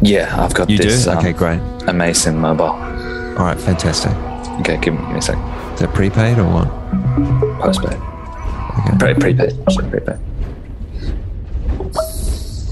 [0.00, 1.04] yeah, I've got You this.
[1.04, 1.10] do?
[1.10, 1.60] um, Okay, great.
[1.86, 2.66] Amazing mobile.
[2.66, 4.12] All right, fantastic.
[4.60, 5.36] Okay, give me, give me a sec.
[5.74, 6.68] Is that prepaid or what?
[7.60, 7.98] Postpaid.
[8.88, 8.98] Okay.
[8.98, 9.70] Pre- prepaid.
[9.72, 10.18] Sorry, prepaid.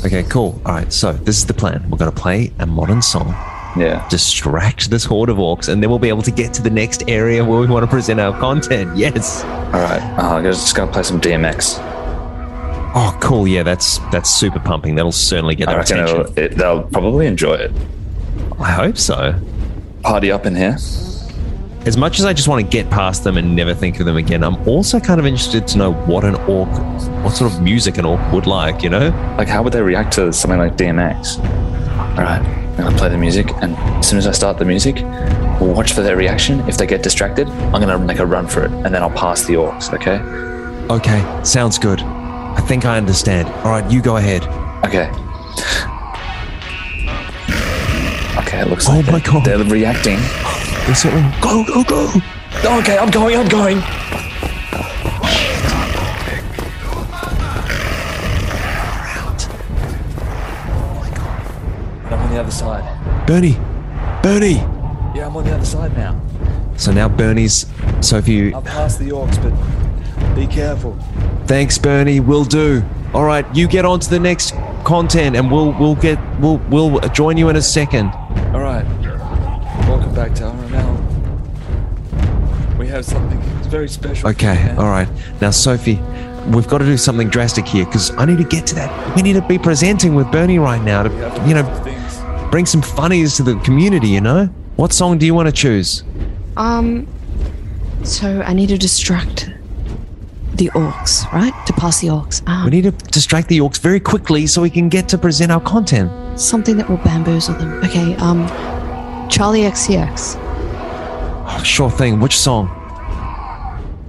[0.04, 0.60] Okay, cool.
[0.64, 1.84] All right, so this is the plan.
[1.90, 3.28] We're going to play a modern song,
[3.76, 4.06] Yeah.
[4.08, 7.04] distract this horde of orcs, and then we'll be able to get to the next
[7.06, 8.96] area where we want to present our content.
[8.96, 9.44] Yes.
[9.44, 10.00] All right.
[10.18, 11.78] Uh, I'm just gonna play some DMX.
[12.92, 13.46] Oh, cool.
[13.46, 14.94] Yeah, that's that's super pumping.
[14.96, 16.32] That'll certainly get their reckon attention.
[16.36, 17.70] it, they'll probably enjoy it.
[18.58, 19.34] I hope so.
[20.02, 20.76] Party up in here.
[21.90, 24.16] As much as I just want to get past them and never think of them
[24.16, 26.68] again, I'm also kind of interested to know what an orc,
[27.24, 28.84] what sort of music an orc would like.
[28.84, 29.08] You know?
[29.36, 31.40] Like, how would they react to something like DMX?
[32.16, 35.02] All right, I'm gonna play the music, and as soon as I start the music,
[35.60, 36.60] we'll watch for their reaction.
[36.68, 39.44] If they get distracted, I'm gonna make a run for it, and then I'll pass
[39.44, 39.92] the orcs.
[39.92, 40.20] Okay?
[40.94, 42.00] Okay, sounds good.
[42.02, 43.48] I think I understand.
[43.64, 44.44] All right, you go ahead.
[44.84, 45.10] Okay.
[48.38, 50.20] Okay, it looks Oh like they're, they're reacting.
[50.86, 51.40] There's something.
[51.40, 52.12] Go, go, go!
[52.78, 53.36] Okay, I'm going.
[53.36, 53.78] I'm going.
[62.06, 63.26] I'm on the other side.
[63.26, 63.56] Bernie,
[64.22, 64.54] Bernie.
[65.14, 66.20] Yeah, I'm on the other side now.
[66.76, 67.66] So now Bernie's.
[68.00, 70.96] So if you passed the orcs, but be careful.
[71.46, 72.82] thanks, Bernie, we'll do.
[73.12, 76.98] All right, you get on to the next content, and we'll we'll get we'll we'll
[77.10, 78.08] join you in a second.
[78.54, 78.84] All right.
[79.88, 80.69] Welcome back to RML.
[82.90, 83.38] We have something
[83.70, 84.30] very special.
[84.30, 85.08] Okay, all right.
[85.40, 86.00] Now, Sophie,
[86.48, 89.14] we've got to do something drastic here because I need to get to that.
[89.14, 91.08] We need to be presenting with Bernie right now to
[91.46, 94.08] you know bring some funnies to the community.
[94.08, 96.02] You know, what song do you want to choose?
[96.56, 97.06] Um,
[98.02, 99.48] so I need to distract
[100.54, 101.54] the orcs, right?
[101.68, 102.44] To pass the orcs.
[102.44, 105.52] We Um, need to distract the orcs very quickly so we can get to present
[105.52, 106.10] our content.
[106.40, 107.72] something that will bamboozle them.
[107.84, 108.16] Okay.
[108.16, 108.48] Um,
[109.28, 110.36] Charli XCX.
[111.52, 112.18] Oh, sure thing.
[112.18, 112.68] Which song?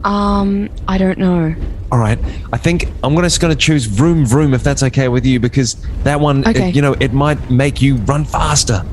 [0.03, 1.53] Um, I don't know.
[1.91, 2.17] All right.
[2.53, 5.75] I think I'm gonna just gonna choose Vroom Vroom if that's okay with you because
[6.03, 6.69] that one, Okay.
[6.69, 8.83] it, you know, it might make you run faster.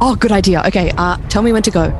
[0.00, 0.62] Oh, good idea.
[0.66, 0.92] Okay.
[0.96, 1.92] Uh, tell me when to go.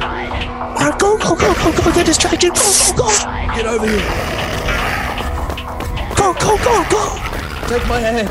[0.00, 2.50] All right, go, go, go, go, go, get distracted.
[2.54, 3.08] Go, go, go.
[3.54, 4.47] Get over here.
[6.18, 7.04] Go, go, go, go.
[7.68, 8.28] Take my hand.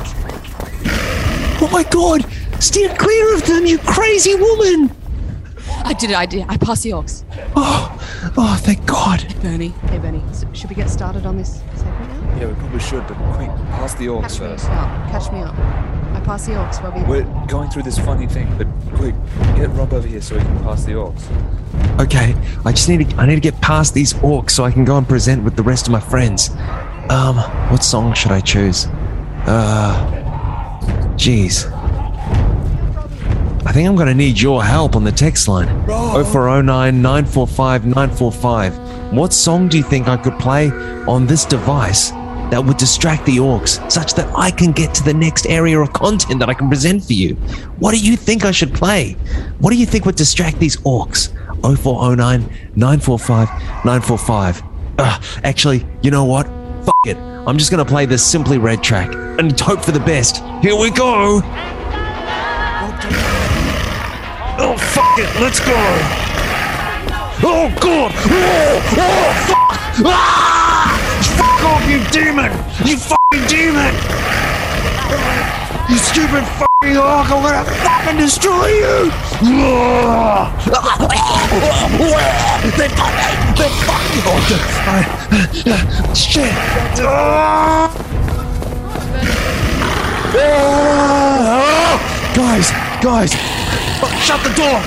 [1.59, 2.25] Oh my god!
[2.61, 4.91] Steer clear of them, you crazy woman!
[5.83, 6.15] I did it.
[6.17, 6.45] I did.
[6.49, 7.23] I passed the orcs.
[7.55, 9.25] Oh, oh, thank God.
[9.41, 9.69] Bernie.
[9.89, 10.21] Hey, Bernie.
[10.29, 12.39] s- Should we get started on this segment now?
[12.39, 14.65] Yeah, we probably should, but quick, pass the orcs Catch me first.
[14.65, 15.09] up.
[15.11, 15.55] Catch me up.
[15.57, 16.83] I pass the orcs.
[16.83, 17.03] Robbie.
[17.03, 19.15] We're going through this funny thing, but quick,
[19.55, 21.23] get Rob over here so we can pass the orcs.
[22.01, 24.83] Okay, I just need to, I need to get past these orcs so I can
[24.83, 26.49] go and present with the rest of my friends.
[27.09, 27.37] Um,
[27.71, 28.87] what song should I choose?
[29.45, 29.95] Uh,
[31.15, 31.71] jeez.
[33.65, 35.67] I think I'm going to need your help on the text line.
[35.87, 39.13] 0409 945 945.
[39.13, 40.69] What song do you think I could play
[41.07, 42.11] on this device
[42.51, 45.93] that would distract the orcs such that I can get to the next area of
[45.93, 47.35] content that I can present for you?
[47.79, 49.13] What do you think I should play?
[49.59, 51.33] What do you think would distract these orcs?
[51.61, 52.41] 0409
[52.75, 53.49] 945
[53.85, 54.63] 945.
[54.99, 56.47] Ugh, actually, you know what?
[56.87, 57.17] Fuck it.
[57.17, 60.37] I'm just going to play this Simply Red track and hope for the best.
[60.61, 61.41] Here we go.
[64.57, 65.29] Oh, fuck it.
[65.41, 65.75] Let's go.
[67.43, 68.13] Oh, God.
[68.15, 69.77] Oh, oh fuck.
[70.05, 70.95] Ah!
[71.35, 72.53] Fuck off, you demon.
[72.87, 73.93] You fucking demon.
[75.89, 77.29] You stupid fucking orc.
[77.31, 79.09] I'm to fucking destroy you.
[82.75, 84.39] They fucking, they fucking, oh,
[86.13, 86.51] shit.
[86.99, 87.87] Ah!
[90.35, 91.95] Ah!
[92.35, 92.71] Guys,
[93.01, 93.31] guys,
[94.25, 94.81] shut the door.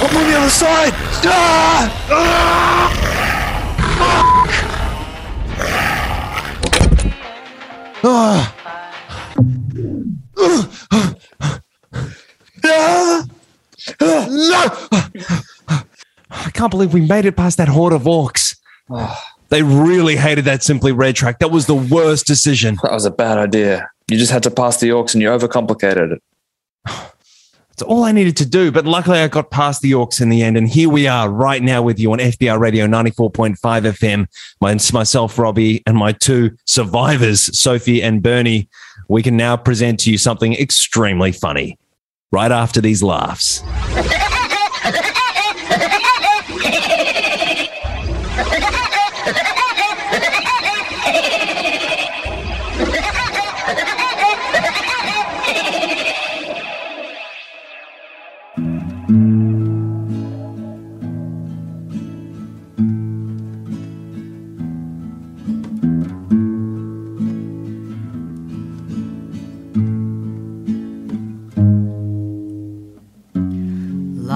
[0.00, 0.94] I'm on the other side.
[1.26, 1.90] Ah!
[2.10, 2.88] Ah!
[8.02, 8.49] Ah!
[14.60, 15.80] No!
[16.30, 18.56] I can't believe we made it past that horde of orcs.
[19.48, 21.40] They really hated that Simply Red track.
[21.40, 22.78] That was the worst decision.
[22.82, 23.90] That was a bad idea.
[24.08, 26.22] You just had to pass the orcs and you overcomplicated it.
[27.72, 30.42] It's all I needed to do, but luckily I got past the orcs in the
[30.42, 30.56] end.
[30.56, 34.26] And here we are right now with you on FBR Radio 94.5 FM.
[34.60, 38.68] My, myself, Robbie, and my two survivors, Sophie and Bernie.
[39.08, 41.78] We can now present to you something extremely funny
[42.30, 43.62] right after these laughs.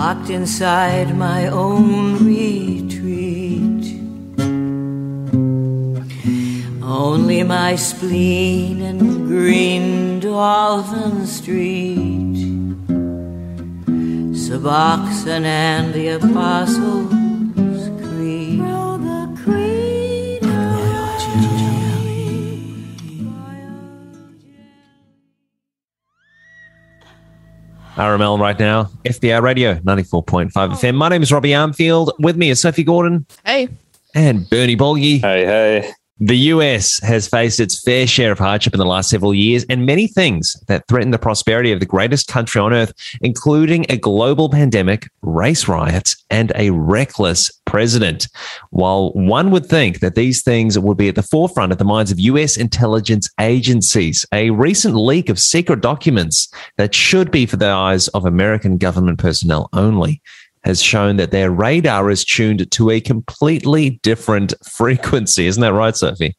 [0.06, 3.84] Locked inside my own retreat.
[6.82, 12.36] Only my spleen and green dolphin street.
[14.44, 18.83] Suboxone and the Apostles' Creed.
[27.96, 30.94] RML right now, FBR Radio 94.5 FM.
[30.96, 32.10] My name is Robbie Armfield.
[32.18, 33.68] With me is Sophie Gordon Hey,
[34.16, 35.20] and Bernie Bolgi.
[35.20, 35.92] Hey, hey.
[36.20, 39.84] The US has faced its fair share of hardship in the last several years and
[39.84, 44.48] many things that threaten the prosperity of the greatest country on earth, including a global
[44.48, 48.28] pandemic, race riots, and a reckless president.
[48.70, 52.12] While one would think that these things would be at the forefront of the minds
[52.12, 57.66] of US intelligence agencies, a recent leak of secret documents that should be for the
[57.66, 60.22] eyes of American government personnel only
[60.64, 65.46] has shown that their radar is tuned to a completely different frequency.
[65.46, 66.34] Isn't that right, Sophie?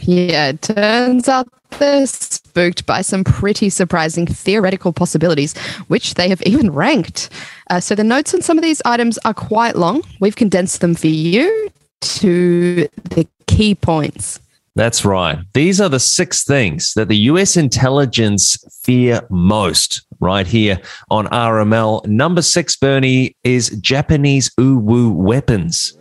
[0.00, 5.56] Yeah, it turns out they're spooked by some pretty surprising theoretical possibilities,
[5.88, 7.28] which they have even ranked.
[7.68, 10.02] Uh, so the notes on some of these items are quite long.
[10.18, 11.68] We've condensed them for you
[12.00, 14.40] to the key points.
[14.76, 15.38] That's right.
[15.54, 20.78] These are the six things that the US intelligence fear most right here
[21.10, 22.06] on RML.
[22.06, 25.96] Number six, Bernie, is Japanese uwu weapons.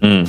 [0.00, 0.24] Hmm.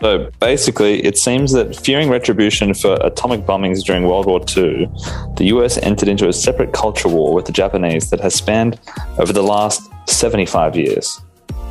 [0.00, 4.90] So basically, it seems that fearing retribution for atomic bombings during World War II,
[5.36, 8.80] the US entered into a separate culture war with the Japanese that has spanned
[9.18, 11.20] over the last 75 years.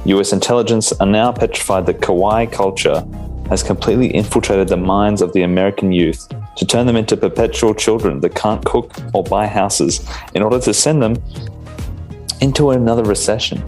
[0.06, 3.04] US intelligence are now petrified that kawaii culture
[3.50, 6.28] has completely infiltrated the minds of the American youth
[6.58, 10.74] to turn them into perpetual children that can't cook or buy houses in order to
[10.74, 11.16] send them
[12.42, 13.64] into another recession.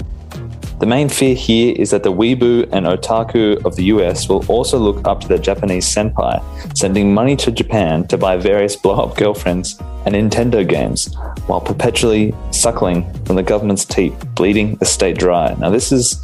[0.79, 4.77] The main fear here is that the weeaboo and otaku of the US will also
[4.77, 6.39] look up to their Japanese senpai,
[6.77, 11.11] sending money to Japan to buy various blow up girlfriends and Nintendo games,
[11.47, 15.55] while perpetually suckling from the government's teat, bleeding the state dry.
[15.59, 16.23] Now, this is,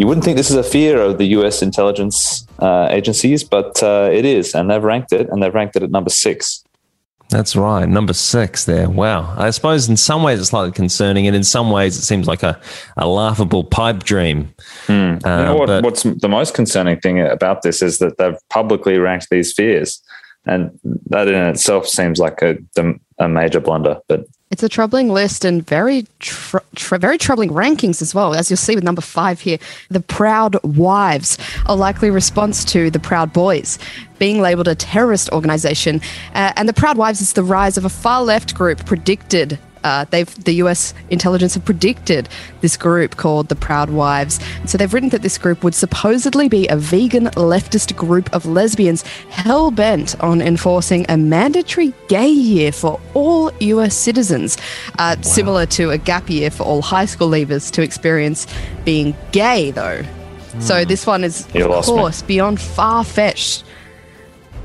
[0.00, 4.08] you wouldn't think this is a fear of the US intelligence uh, agencies, but uh,
[4.10, 6.64] it is, and they've ranked it, and they've ranked it at number six.
[7.28, 7.86] That's right.
[7.86, 8.88] Number six there.
[8.88, 9.34] Wow.
[9.36, 12.42] I suppose in some ways it's slightly concerning, and in some ways it seems like
[12.42, 12.58] a,
[12.96, 14.54] a laughable pipe dream.
[14.88, 18.38] Uh, you know what, but- what's the most concerning thing about this is that they've
[18.48, 20.02] publicly ranked these fears,
[20.46, 20.70] and
[21.10, 22.56] that in itself seems like a,
[23.18, 23.98] a major blunder.
[24.08, 28.34] But It's a troubling list and very, tr- tr- very troubling rankings as well.
[28.34, 29.58] As you'll see with number five here,
[29.90, 33.78] the Proud Wives, a likely response to the Proud Boys
[34.18, 36.00] being labeled a terrorist organization.
[36.34, 40.04] Uh, and the Proud Wives is the rise of a far left group predicted uh,
[40.10, 40.94] they've the U.S.
[41.10, 42.28] intelligence have predicted
[42.60, 44.38] this group called the Proud Wives.
[44.66, 49.02] So they've written that this group would supposedly be a vegan leftist group of lesbians
[49.30, 53.96] hell bent on enforcing a mandatory gay year for all U.S.
[53.96, 54.56] citizens,
[54.98, 58.46] uh, similar to a gap year for all high school leavers to experience
[58.84, 60.02] being gay, though.
[60.58, 61.94] So this one is, You of lost me.
[61.94, 63.64] course, beyond far fetched.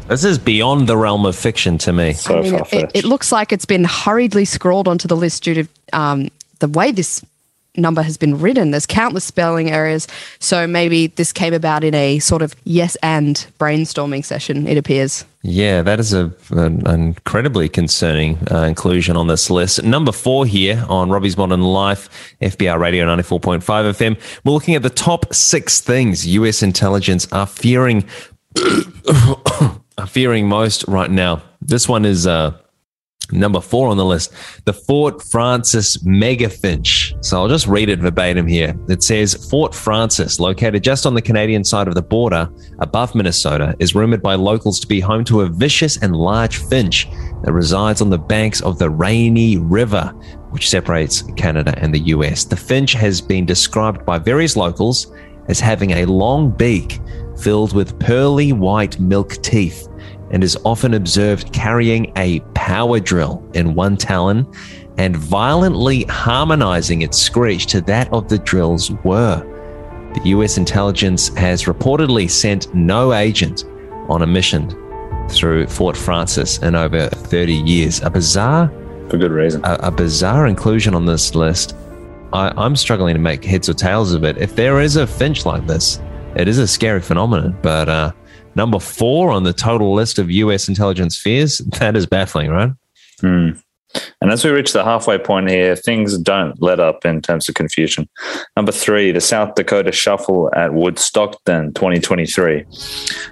[0.07, 2.13] This is beyond the realm of fiction to me.
[2.13, 5.53] So I mean, it, it looks like it's been hurriedly scrawled onto the list due
[5.55, 7.23] to um, the way this
[7.77, 8.71] number has been written.
[8.71, 10.07] There's countless spelling errors.
[10.39, 15.25] So maybe this came about in a sort of yes and brainstorming session, it appears.
[15.41, 19.83] Yeah, that is a, an incredibly concerning uh, inclusion on this list.
[19.83, 22.09] Number four here on Robbie's Modern Life,
[22.41, 24.19] FBi Radio 94.5 FM.
[24.43, 28.05] We're looking at the top six things US intelligence are fearing
[29.97, 31.41] are fearing most right now.
[31.61, 32.57] This one is uh,
[33.31, 34.33] number four on the list,
[34.65, 37.23] the Fort Frances megafinch.
[37.23, 38.75] So I'll just read it verbatim here.
[38.87, 43.75] It says Fort Frances, located just on the Canadian side of the border above Minnesota,
[43.79, 47.09] is rumored by locals to be home to a vicious and large finch
[47.43, 50.07] that resides on the banks of the Rainy River,
[50.51, 52.43] which separates Canada and the US.
[52.43, 55.11] The finch has been described by various locals
[55.47, 56.99] as having a long beak
[57.37, 59.87] filled with pearly white milk teeth
[60.31, 64.47] and is often observed carrying a power drill in one talon
[64.97, 69.43] and violently harmonizing its screech to that of the drill's whir.
[70.15, 73.65] The US intelligence has reportedly sent no agent
[74.07, 74.69] on a mission
[75.29, 78.01] through Fort Frances in over 30 years.
[78.01, 78.69] A bizarre,
[79.09, 79.61] for good reason.
[79.65, 81.75] a, a bizarre inclusion on this list.
[82.33, 84.37] I, I'm struggling to make heads or tails of it.
[84.37, 85.99] If there is a finch like this,
[86.35, 87.57] it is a scary phenomenon.
[87.61, 88.11] But uh,
[88.55, 92.71] number four on the total list of US intelligence fears, that is baffling, right?
[93.19, 93.51] Hmm.
[94.21, 97.55] And as we reach the halfway point here, things don't let up in terms of
[97.55, 98.09] confusion.
[98.55, 102.65] Number three, the South Dakota Shuffle at Woodstockton 2023.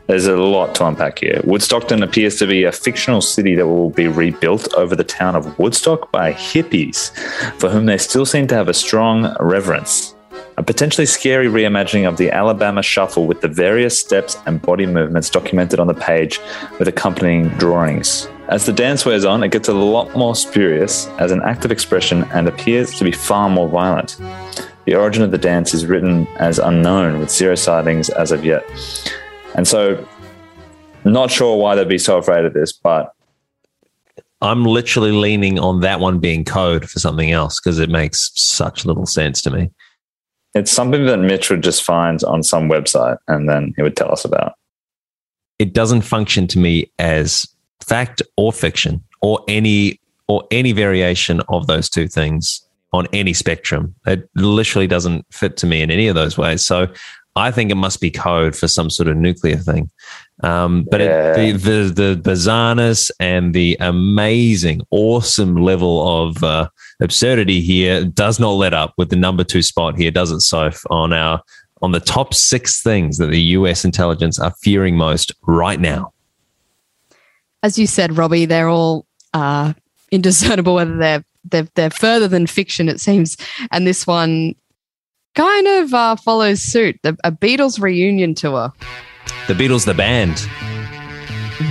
[0.07, 1.41] There's a lot to unpack here.
[1.43, 5.57] Woodstockton appears to be a fictional city that will be rebuilt over the town of
[5.59, 7.11] Woodstock by hippies,
[7.59, 10.12] for whom they still seem to have a strong reverence.
[10.55, 15.29] A potentially scary reimagining of the Alabama Shuffle with the various steps and body movements
[15.29, 16.39] documented on the page
[16.77, 18.27] with accompanying drawings.
[18.49, 21.71] As the dance wears on, it gets a lot more spurious as an act of
[21.71, 24.17] expression and appears to be far more violent.
[24.85, 28.63] The origin of the dance is written as unknown, with zero sightings as of yet.
[29.55, 30.07] And so,
[31.03, 33.11] not sure why they'd be so afraid of this, but
[34.41, 38.85] I'm literally leaning on that one being code for something else because it makes such
[38.85, 39.71] little sense to me.
[40.53, 44.11] It's something that Mitch would just find on some website and then he would tell
[44.11, 44.53] us about.
[45.59, 47.45] It doesn't function to me as
[47.81, 53.93] fact or fiction or any or any variation of those two things on any spectrum.
[54.05, 56.63] It literally doesn't fit to me in any of those ways.
[56.63, 56.87] So
[57.35, 59.89] I think it must be code for some sort of nuclear thing.
[60.43, 61.35] Um, but Yeah.
[61.35, 66.69] it, the, the the bizarreness and the amazing, awesome level of uh,
[67.01, 70.41] absurdity here does not let up with the number two spot here, does it?
[70.41, 71.41] So on our
[71.81, 73.83] on the top six things that the U.S.
[73.83, 76.13] intelligence are fearing most right now.
[77.61, 79.73] As you said, Robbie, they're all uh,
[80.11, 83.35] indiscernible whether they're, they're they're further than fiction, it seems.
[83.71, 84.55] And this one
[85.35, 86.97] kind of uh, follows suit.
[87.03, 88.71] The, a Beatles reunion tour.
[89.47, 90.47] The Beatles, the band.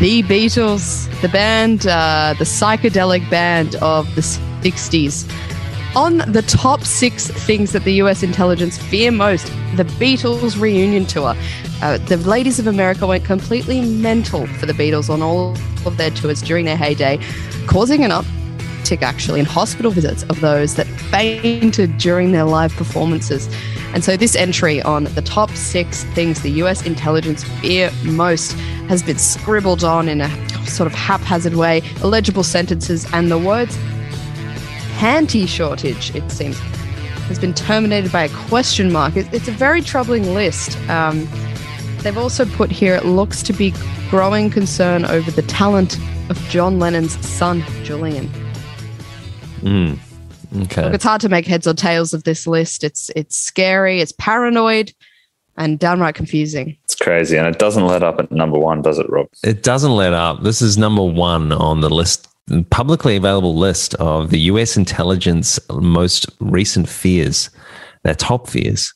[0.00, 5.30] The Beatles, the band, uh, the psychedelic band of the 60s.
[5.94, 11.36] On the top six things that the US intelligence fear most, the Beatles reunion tour.
[11.82, 15.50] Uh, the ladies of America went completely mental for the Beatles on all
[15.84, 17.18] of their tours during their heyday,
[17.66, 18.10] causing an
[18.82, 23.48] uptick actually in hospital visits of those that fainted during their live performances.
[23.94, 28.52] And so this entry on the top six things the US intelligence fear most
[28.88, 33.76] has been scribbled on in a sort of haphazard way, illegible sentences, and the words
[34.96, 36.58] panty shortage, it seems,
[37.28, 39.16] has been terminated by a question mark.
[39.16, 40.78] It's a very troubling list.
[40.88, 41.28] Um,
[42.02, 43.74] they've also put here it looks to be
[44.10, 45.98] growing concern over the talent
[46.28, 48.30] of John Lennon's son, Julian.
[49.62, 49.98] Mm.
[50.64, 50.84] Okay.
[50.84, 52.84] Look, it's hard to make heads or tails of this list.
[52.84, 54.92] It's it's scary, it's paranoid,
[55.56, 56.76] and downright confusing.
[56.84, 57.36] It's crazy.
[57.36, 59.28] And it doesn't let up at number one, does it, Rob?
[59.44, 60.42] It doesn't let up.
[60.42, 62.28] This is number one on the list
[62.70, 67.50] publicly available list of the US intelligence most recent fears,
[68.02, 68.92] their top fears,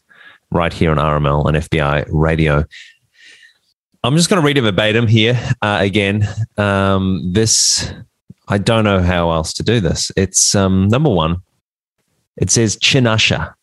[0.51, 2.64] right here on RML and FBI radio.
[4.05, 6.29] I'm just going to read it verbatim here uh, again.
[6.57, 7.93] Um, this,
[8.49, 10.13] I don't know how else to do this.
[10.17, 11.39] It's um, number one,
[12.37, 13.55] it says Chinasha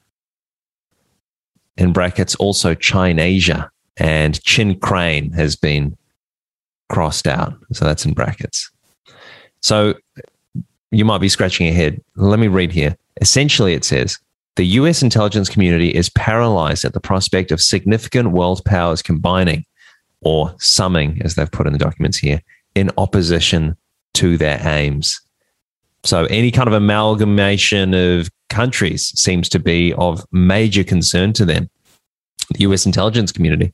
[1.78, 5.98] in brackets, also Chinasia, and Chin Crane has been
[6.90, 7.54] crossed out.
[7.72, 8.70] So that's in brackets.
[9.62, 9.96] So
[10.92, 12.02] you might be scratching your head.
[12.16, 12.96] Let me read here.
[13.22, 14.20] Essentially, it says
[14.56, 19.66] the US intelligence community is paralyzed at the prospect of significant world powers combining
[20.22, 22.42] or summing, as they've put in the documents here,
[22.76, 23.76] in opposition
[24.16, 25.20] to their aims.
[26.03, 31.70] So any kind of amalgamation of countries seems to be of major concern to them,
[32.51, 33.74] the US intelligence community.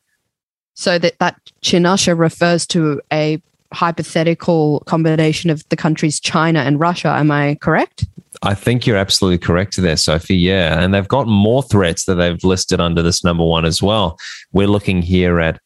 [0.76, 3.42] So that that Chinasha refers to a
[3.74, 7.10] hypothetical combination of the countries China and Russia.
[7.10, 8.06] Am I correct?
[8.42, 10.38] I think you're absolutely correct there, Sophie.
[10.38, 10.82] Yeah.
[10.82, 14.18] And they've got more threats that they've listed under this number one as well.
[14.54, 15.60] We're looking here at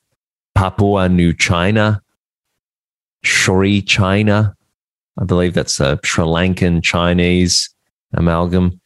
[0.56, 2.02] Papua New China,
[3.24, 4.56] Shuri China.
[5.20, 7.70] I believe that's a Sri Lankan Chinese
[8.14, 8.80] amalgam.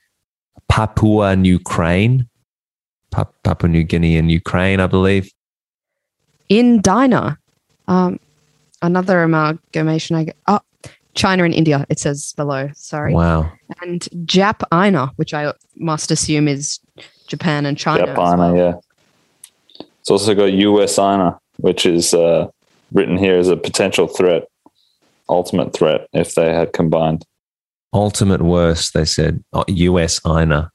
[0.70, 2.28] Papua New Ukraine,
[3.12, 5.32] Papua New Guinea and Ukraine, I believe.
[6.50, 7.38] Indina,
[7.88, 8.20] um,
[8.82, 10.16] another amalgamation.
[10.16, 10.38] I get.
[10.48, 10.60] Oh,
[11.16, 11.86] China and India.
[11.90, 12.70] It says below.
[12.76, 13.14] Sorry.
[13.14, 13.52] Wow.
[13.82, 16.80] And Jap Ina, which I must assume is
[17.28, 18.06] Japan and China.
[18.06, 18.56] Jap Ina, well.
[18.56, 19.86] yeah.
[20.02, 22.48] It's also got US Ina, which is uh,
[22.94, 24.48] written here as a potential threat,
[25.30, 27.26] ultimate threat if they had combined.
[27.94, 29.44] Ultimate worst, they said.
[29.68, 30.72] US INA.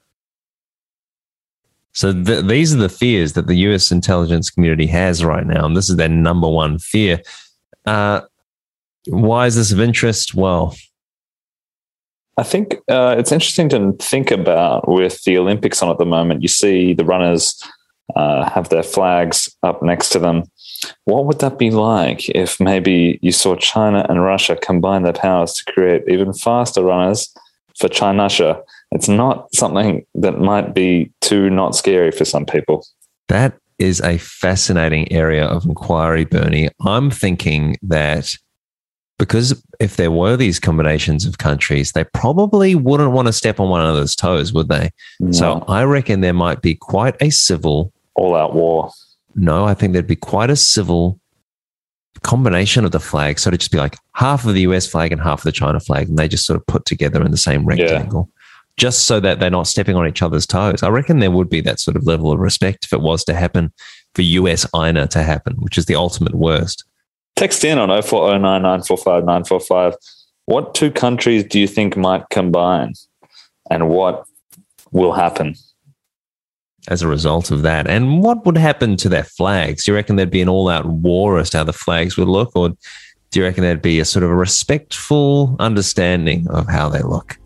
[1.92, 5.66] So th- these are the fears that the US intelligence community has right now.
[5.66, 7.20] And this is their number one fear.
[7.84, 8.22] Uh,
[9.06, 10.34] why is this of interest?
[10.34, 10.74] Well,
[12.38, 16.40] I think uh, it's interesting to think about with the Olympics on at the moment.
[16.42, 17.62] You see the runners
[18.16, 20.44] uh, have their flags up next to them.
[21.04, 25.54] What would that be like if maybe you saw China and Russia combine their powers
[25.54, 27.32] to create even faster runners
[27.78, 28.62] for Chinasha?
[28.90, 32.86] It's not something that might be too not scary for some people.
[33.28, 36.68] That is a fascinating area of inquiry, Bernie.
[36.84, 38.36] I'm thinking that
[39.22, 43.68] because if there were these combinations of countries, they probably wouldn't want to step on
[43.68, 44.90] one another's toes, would they?
[45.20, 45.30] No.
[45.30, 48.90] So I reckon there might be quite a civil all out war.
[49.36, 51.20] No, I think there'd be quite a civil
[52.24, 53.42] combination of the flags.
[53.42, 55.78] So it'd just be like half of the US flag and half of the China
[55.78, 58.28] flag, and they just sort of put together in the same rectangle.
[58.28, 58.40] Yeah.
[58.76, 60.82] Just so that they're not stepping on each other's toes.
[60.82, 63.34] I reckon there would be that sort of level of respect if it was to
[63.34, 63.72] happen
[64.16, 66.84] for US INA to happen, which is the ultimate worst.
[67.36, 69.94] Text in on 0409945945.
[70.46, 72.92] What two countries do you think might combine
[73.70, 74.24] and what
[74.90, 75.54] will happen?
[76.88, 77.86] as a result of that.
[77.86, 79.84] And what would happen to their flags?
[79.84, 82.28] Do you reckon there'd be an all out war as to how the flags would
[82.28, 82.54] look?
[82.56, 87.02] Or do you reckon there'd be a sort of a respectful understanding of how they
[87.02, 87.38] look?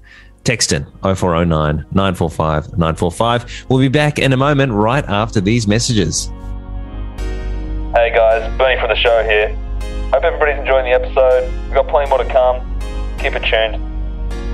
[0.45, 3.67] Text in 0409 945 945.
[3.69, 6.31] We'll be back in a moment right after these messages.
[7.95, 9.57] Hey guys, Bernie from the show here.
[10.13, 11.53] Hope everybody's enjoying the episode.
[11.65, 12.63] We've got plenty more to come.
[13.19, 13.75] Keep it tuned.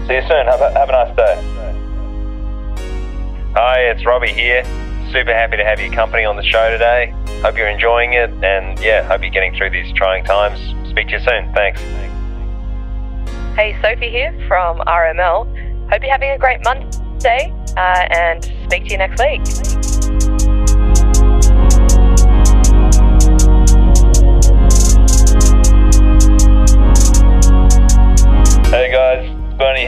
[0.09, 0.47] See you soon.
[0.47, 1.53] Have a, have a nice day.
[3.55, 4.65] Hi, it's Robbie here.
[5.13, 7.13] Super happy to have your company on the show today.
[7.43, 10.59] Hope you're enjoying it, and yeah, hope you're getting through these trying times.
[10.89, 11.53] Speak to you soon.
[11.53, 11.81] Thanks.
[13.55, 15.91] Hey, Sophie here from RML.
[15.91, 19.92] Hope you're having a great Monday, uh, and speak to you next week.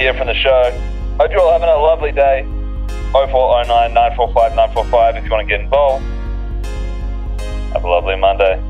[0.05, 0.71] Here from the show.
[1.19, 2.43] Hope you're all having a lovely day.
[3.13, 6.05] 0409 945 945 if you want to get involved.
[7.73, 8.61] Have a lovely Monday.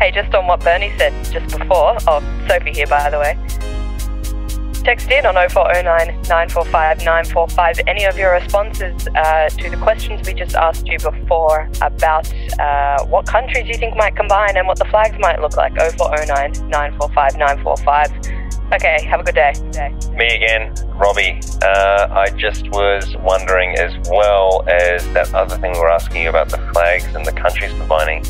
[0.00, 3.38] Hey, just on what Bernie said just before, oh, Sophie here, by the way.
[4.82, 5.84] Text in on 0409
[6.22, 11.70] 945 945 any of your responses uh, to the questions we just asked you before
[11.82, 12.26] about
[12.58, 15.72] uh, what countries you think might combine and what the flags might look like.
[15.76, 18.45] 0409 945 945.
[18.72, 19.52] Okay, have a good day.
[20.10, 21.38] Me again, Robbie.
[21.62, 26.48] Uh, I just was wondering, as well as that other thing we are asking about
[26.48, 28.22] the flags and the countries combining,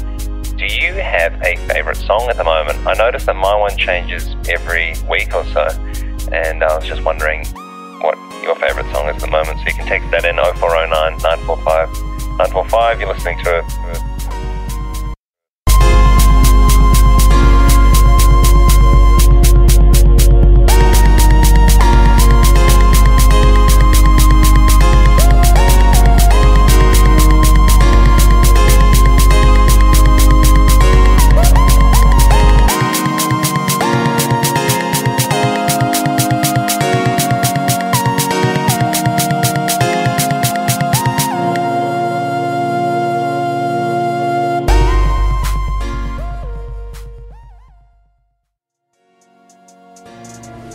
[0.58, 2.86] do you have a favourite song at the moment?
[2.86, 5.68] I notice that my one changes every week or so,
[6.32, 7.46] and I was just wondering
[8.02, 9.58] what your favourite song is at the moment.
[9.60, 11.88] So you can text that in 0409 945
[12.36, 13.00] 945.
[13.00, 14.15] You're listening to it.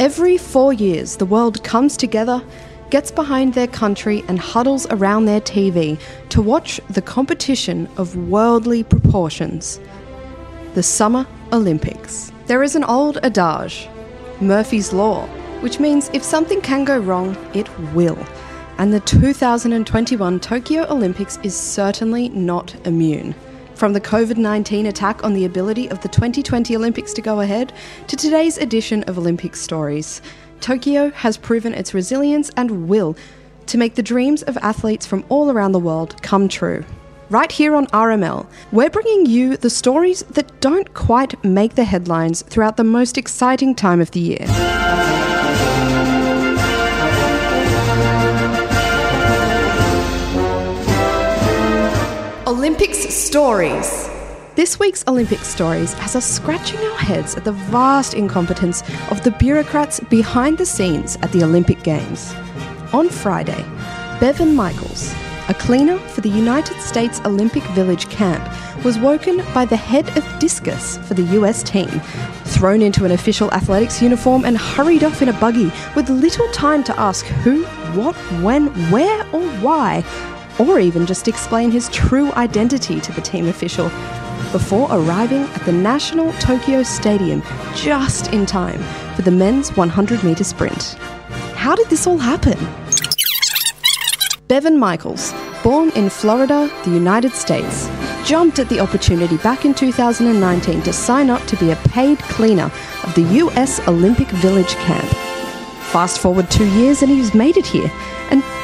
[0.01, 2.43] Every four years, the world comes together,
[2.89, 5.99] gets behind their country, and huddles around their TV
[6.29, 9.79] to watch the competition of worldly proportions
[10.73, 12.31] the Summer Olympics.
[12.47, 13.87] There is an old adage,
[14.39, 15.27] Murphy's Law,
[15.59, 18.17] which means if something can go wrong, it will.
[18.79, 23.35] And the 2021 Tokyo Olympics is certainly not immune.
[23.75, 27.73] From the COVID 19 attack on the ability of the 2020 Olympics to go ahead
[28.07, 30.21] to today's edition of Olympic Stories,
[30.59, 33.15] Tokyo has proven its resilience and will
[33.65, 36.85] to make the dreams of athletes from all around the world come true.
[37.29, 42.41] Right here on RML, we're bringing you the stories that don't quite make the headlines
[42.43, 45.30] throughout the most exciting time of the year.
[52.61, 54.07] Olympics Stories.
[54.53, 59.31] This week's Olympic Stories has us scratching our heads at the vast incompetence of the
[59.31, 62.35] bureaucrats behind the scenes at the Olympic Games.
[62.93, 63.65] On Friday,
[64.19, 65.11] Bevan Michaels,
[65.49, 68.47] a cleaner for the United States Olympic Village camp,
[68.85, 71.89] was woken by the head of discus for the US team,
[72.43, 76.83] thrown into an official athletics uniform, and hurried off in a buggy with little time
[76.83, 77.63] to ask who,
[77.99, 80.03] what, when, where, or why,
[80.59, 83.89] or even just explain his true identity to the team official
[84.51, 87.41] before arriving at the National Tokyo Stadium
[87.75, 88.81] just in time
[89.15, 90.97] for the men's 100 metre sprint.
[91.55, 92.57] How did this all happen?
[94.47, 95.33] Bevan Michaels,
[95.63, 97.87] born in Florida, the United States,
[98.25, 102.69] jumped at the opportunity back in 2019 to sign up to be a paid cleaner
[103.03, 105.07] of the US Olympic Village camp.
[105.91, 107.91] Fast forward two years and he's made it here,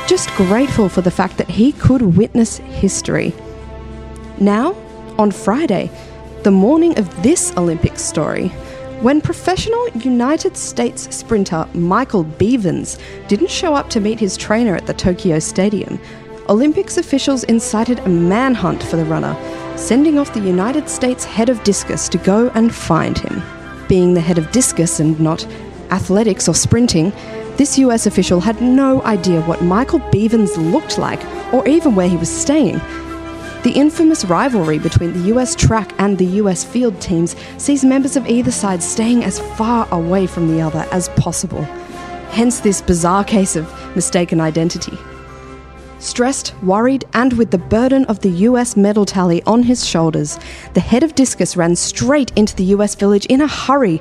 [0.07, 3.33] just grateful for the fact that he could witness history.
[4.39, 4.73] Now,
[5.17, 5.91] on Friday,
[6.43, 8.47] the morning of this Olympic story,
[9.01, 12.97] when professional United States sprinter Michael Bevans
[13.27, 15.99] didn't show up to meet his trainer at the Tokyo Stadium,
[16.47, 19.35] Olympics officials incited a manhunt for the runner,
[19.75, 23.41] sending off the United States head of discus to go and find him.
[23.89, 25.45] Being the head of discus and not
[25.91, 27.11] athletics or sprinting,
[27.57, 32.15] this US official had no idea what Michael Bevans looked like or even where he
[32.15, 32.79] was staying.
[33.63, 38.27] The infamous rivalry between the US track and the US field teams sees members of
[38.27, 41.63] either side staying as far away from the other as possible.
[42.29, 44.97] Hence, this bizarre case of mistaken identity.
[45.99, 50.37] Stressed, worried, and with the burden of the US medal tally on his shoulders,
[50.75, 53.99] the head of discus ran straight into the US village in a hurry,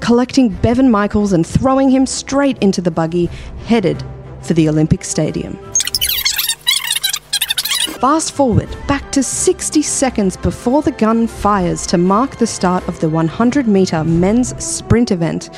[0.00, 3.26] collecting Bevan Michaels and throwing him straight into the buggy,
[3.66, 4.02] headed
[4.42, 5.58] for the Olympic Stadium.
[8.00, 13.00] Fast forward back to 60 seconds before the gun fires to mark the start of
[13.00, 15.48] the 100 metre men's sprint event.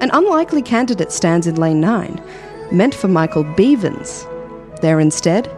[0.00, 2.22] An unlikely candidate stands in lane 9,
[2.70, 4.26] meant for Michael Bevans.
[4.80, 5.50] There instead,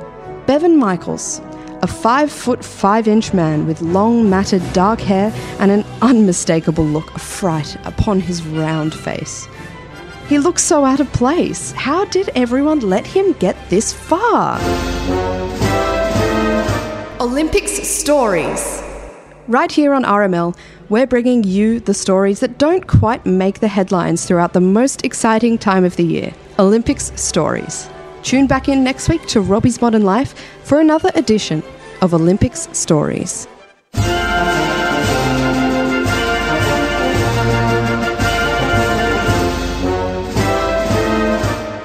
[0.47, 1.41] Bevan Michaels,
[1.83, 7.13] a 5 foot 5 inch man with long matted dark hair and an unmistakable look
[7.15, 9.49] of fright upon his round face.
[10.29, 11.73] He looks so out of place.
[11.73, 14.61] How did everyone let him get this far?
[17.21, 18.83] Olympics Stories.
[19.49, 20.57] Right here on RML,
[20.89, 25.59] we're bringing you the stories that don't quite make the headlines throughout the most exciting
[25.59, 27.89] time of the year Olympics Stories.
[28.23, 31.63] Tune back in next week to Robbie's Modern Life for another edition
[32.01, 33.49] of Olympics Stories.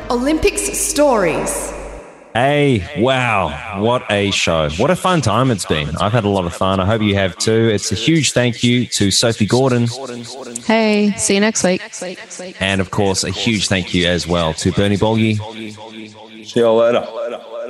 [0.09, 1.73] Olympics Stories.
[2.33, 4.69] Hey, wow, what a show.
[4.77, 5.95] What a fun time it's been.
[5.97, 6.79] I've had a lot of fun.
[6.79, 7.69] I hope you have too.
[7.73, 9.87] It's a huge thank you to Sophie Gordon.
[10.65, 11.81] Hey, see you next week.
[12.59, 15.39] And of course, a huge thank you as well to Bernie Bolgi.
[16.43, 17.07] See you later.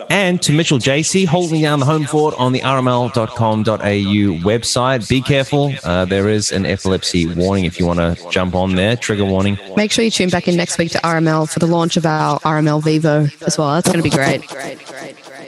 [0.10, 5.10] And to Mitchell JC holding down the home fort on the rml.com.au website.
[5.10, 5.74] Be careful.
[5.84, 8.96] Uh, there is an epilepsy warning if you want to jump on there.
[8.96, 9.58] Trigger warning.
[9.76, 12.40] Make sure you tune back in next week to RML for the launch of our
[12.42, 13.74] RML Vivo as well.
[13.74, 14.44] That's going to be great.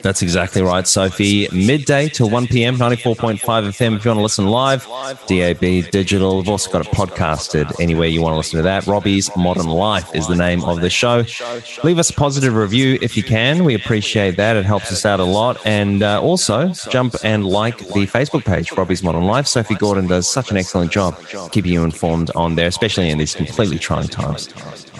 [0.01, 1.47] That's exactly right, Sophie.
[1.51, 4.87] Midday till 1 p.m., 94.5 FM if you want to listen live.
[5.27, 6.37] DAB Digital.
[6.37, 8.87] We've also got it podcasted anywhere you want to listen to that.
[8.87, 11.23] Robbie's Modern Life is the name of the show.
[11.83, 13.63] Leave us a positive review if you can.
[13.63, 14.55] We appreciate that.
[14.55, 15.57] It helps us out a lot.
[15.65, 19.47] And uh, also jump and like the Facebook page, Robbie's Modern Life.
[19.47, 21.17] Sophie Gordon does such an excellent job
[21.51, 24.49] keeping you informed on there, especially in these completely trying times.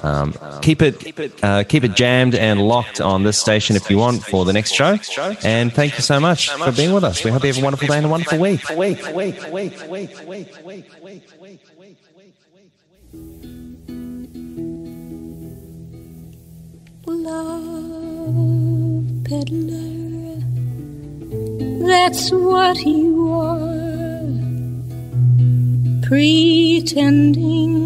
[0.04, 4.24] Um, keep it uh, keep it jammed and locked on this station if you want
[4.24, 4.98] for the next show.
[5.44, 7.24] And thank you so much for being with us.
[7.24, 8.62] We hope you have a wonderful day and a wonderful week.
[17.10, 17.70] love
[19.24, 20.40] peddler.
[21.88, 24.20] That's what you are,
[26.08, 27.80] pretending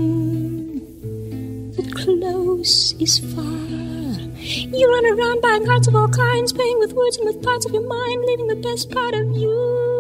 [1.94, 4.18] close is far.
[4.42, 7.74] You run around buying hearts of all kinds, playing with words and with parts of
[7.74, 9.93] your mind, leaving the best part of you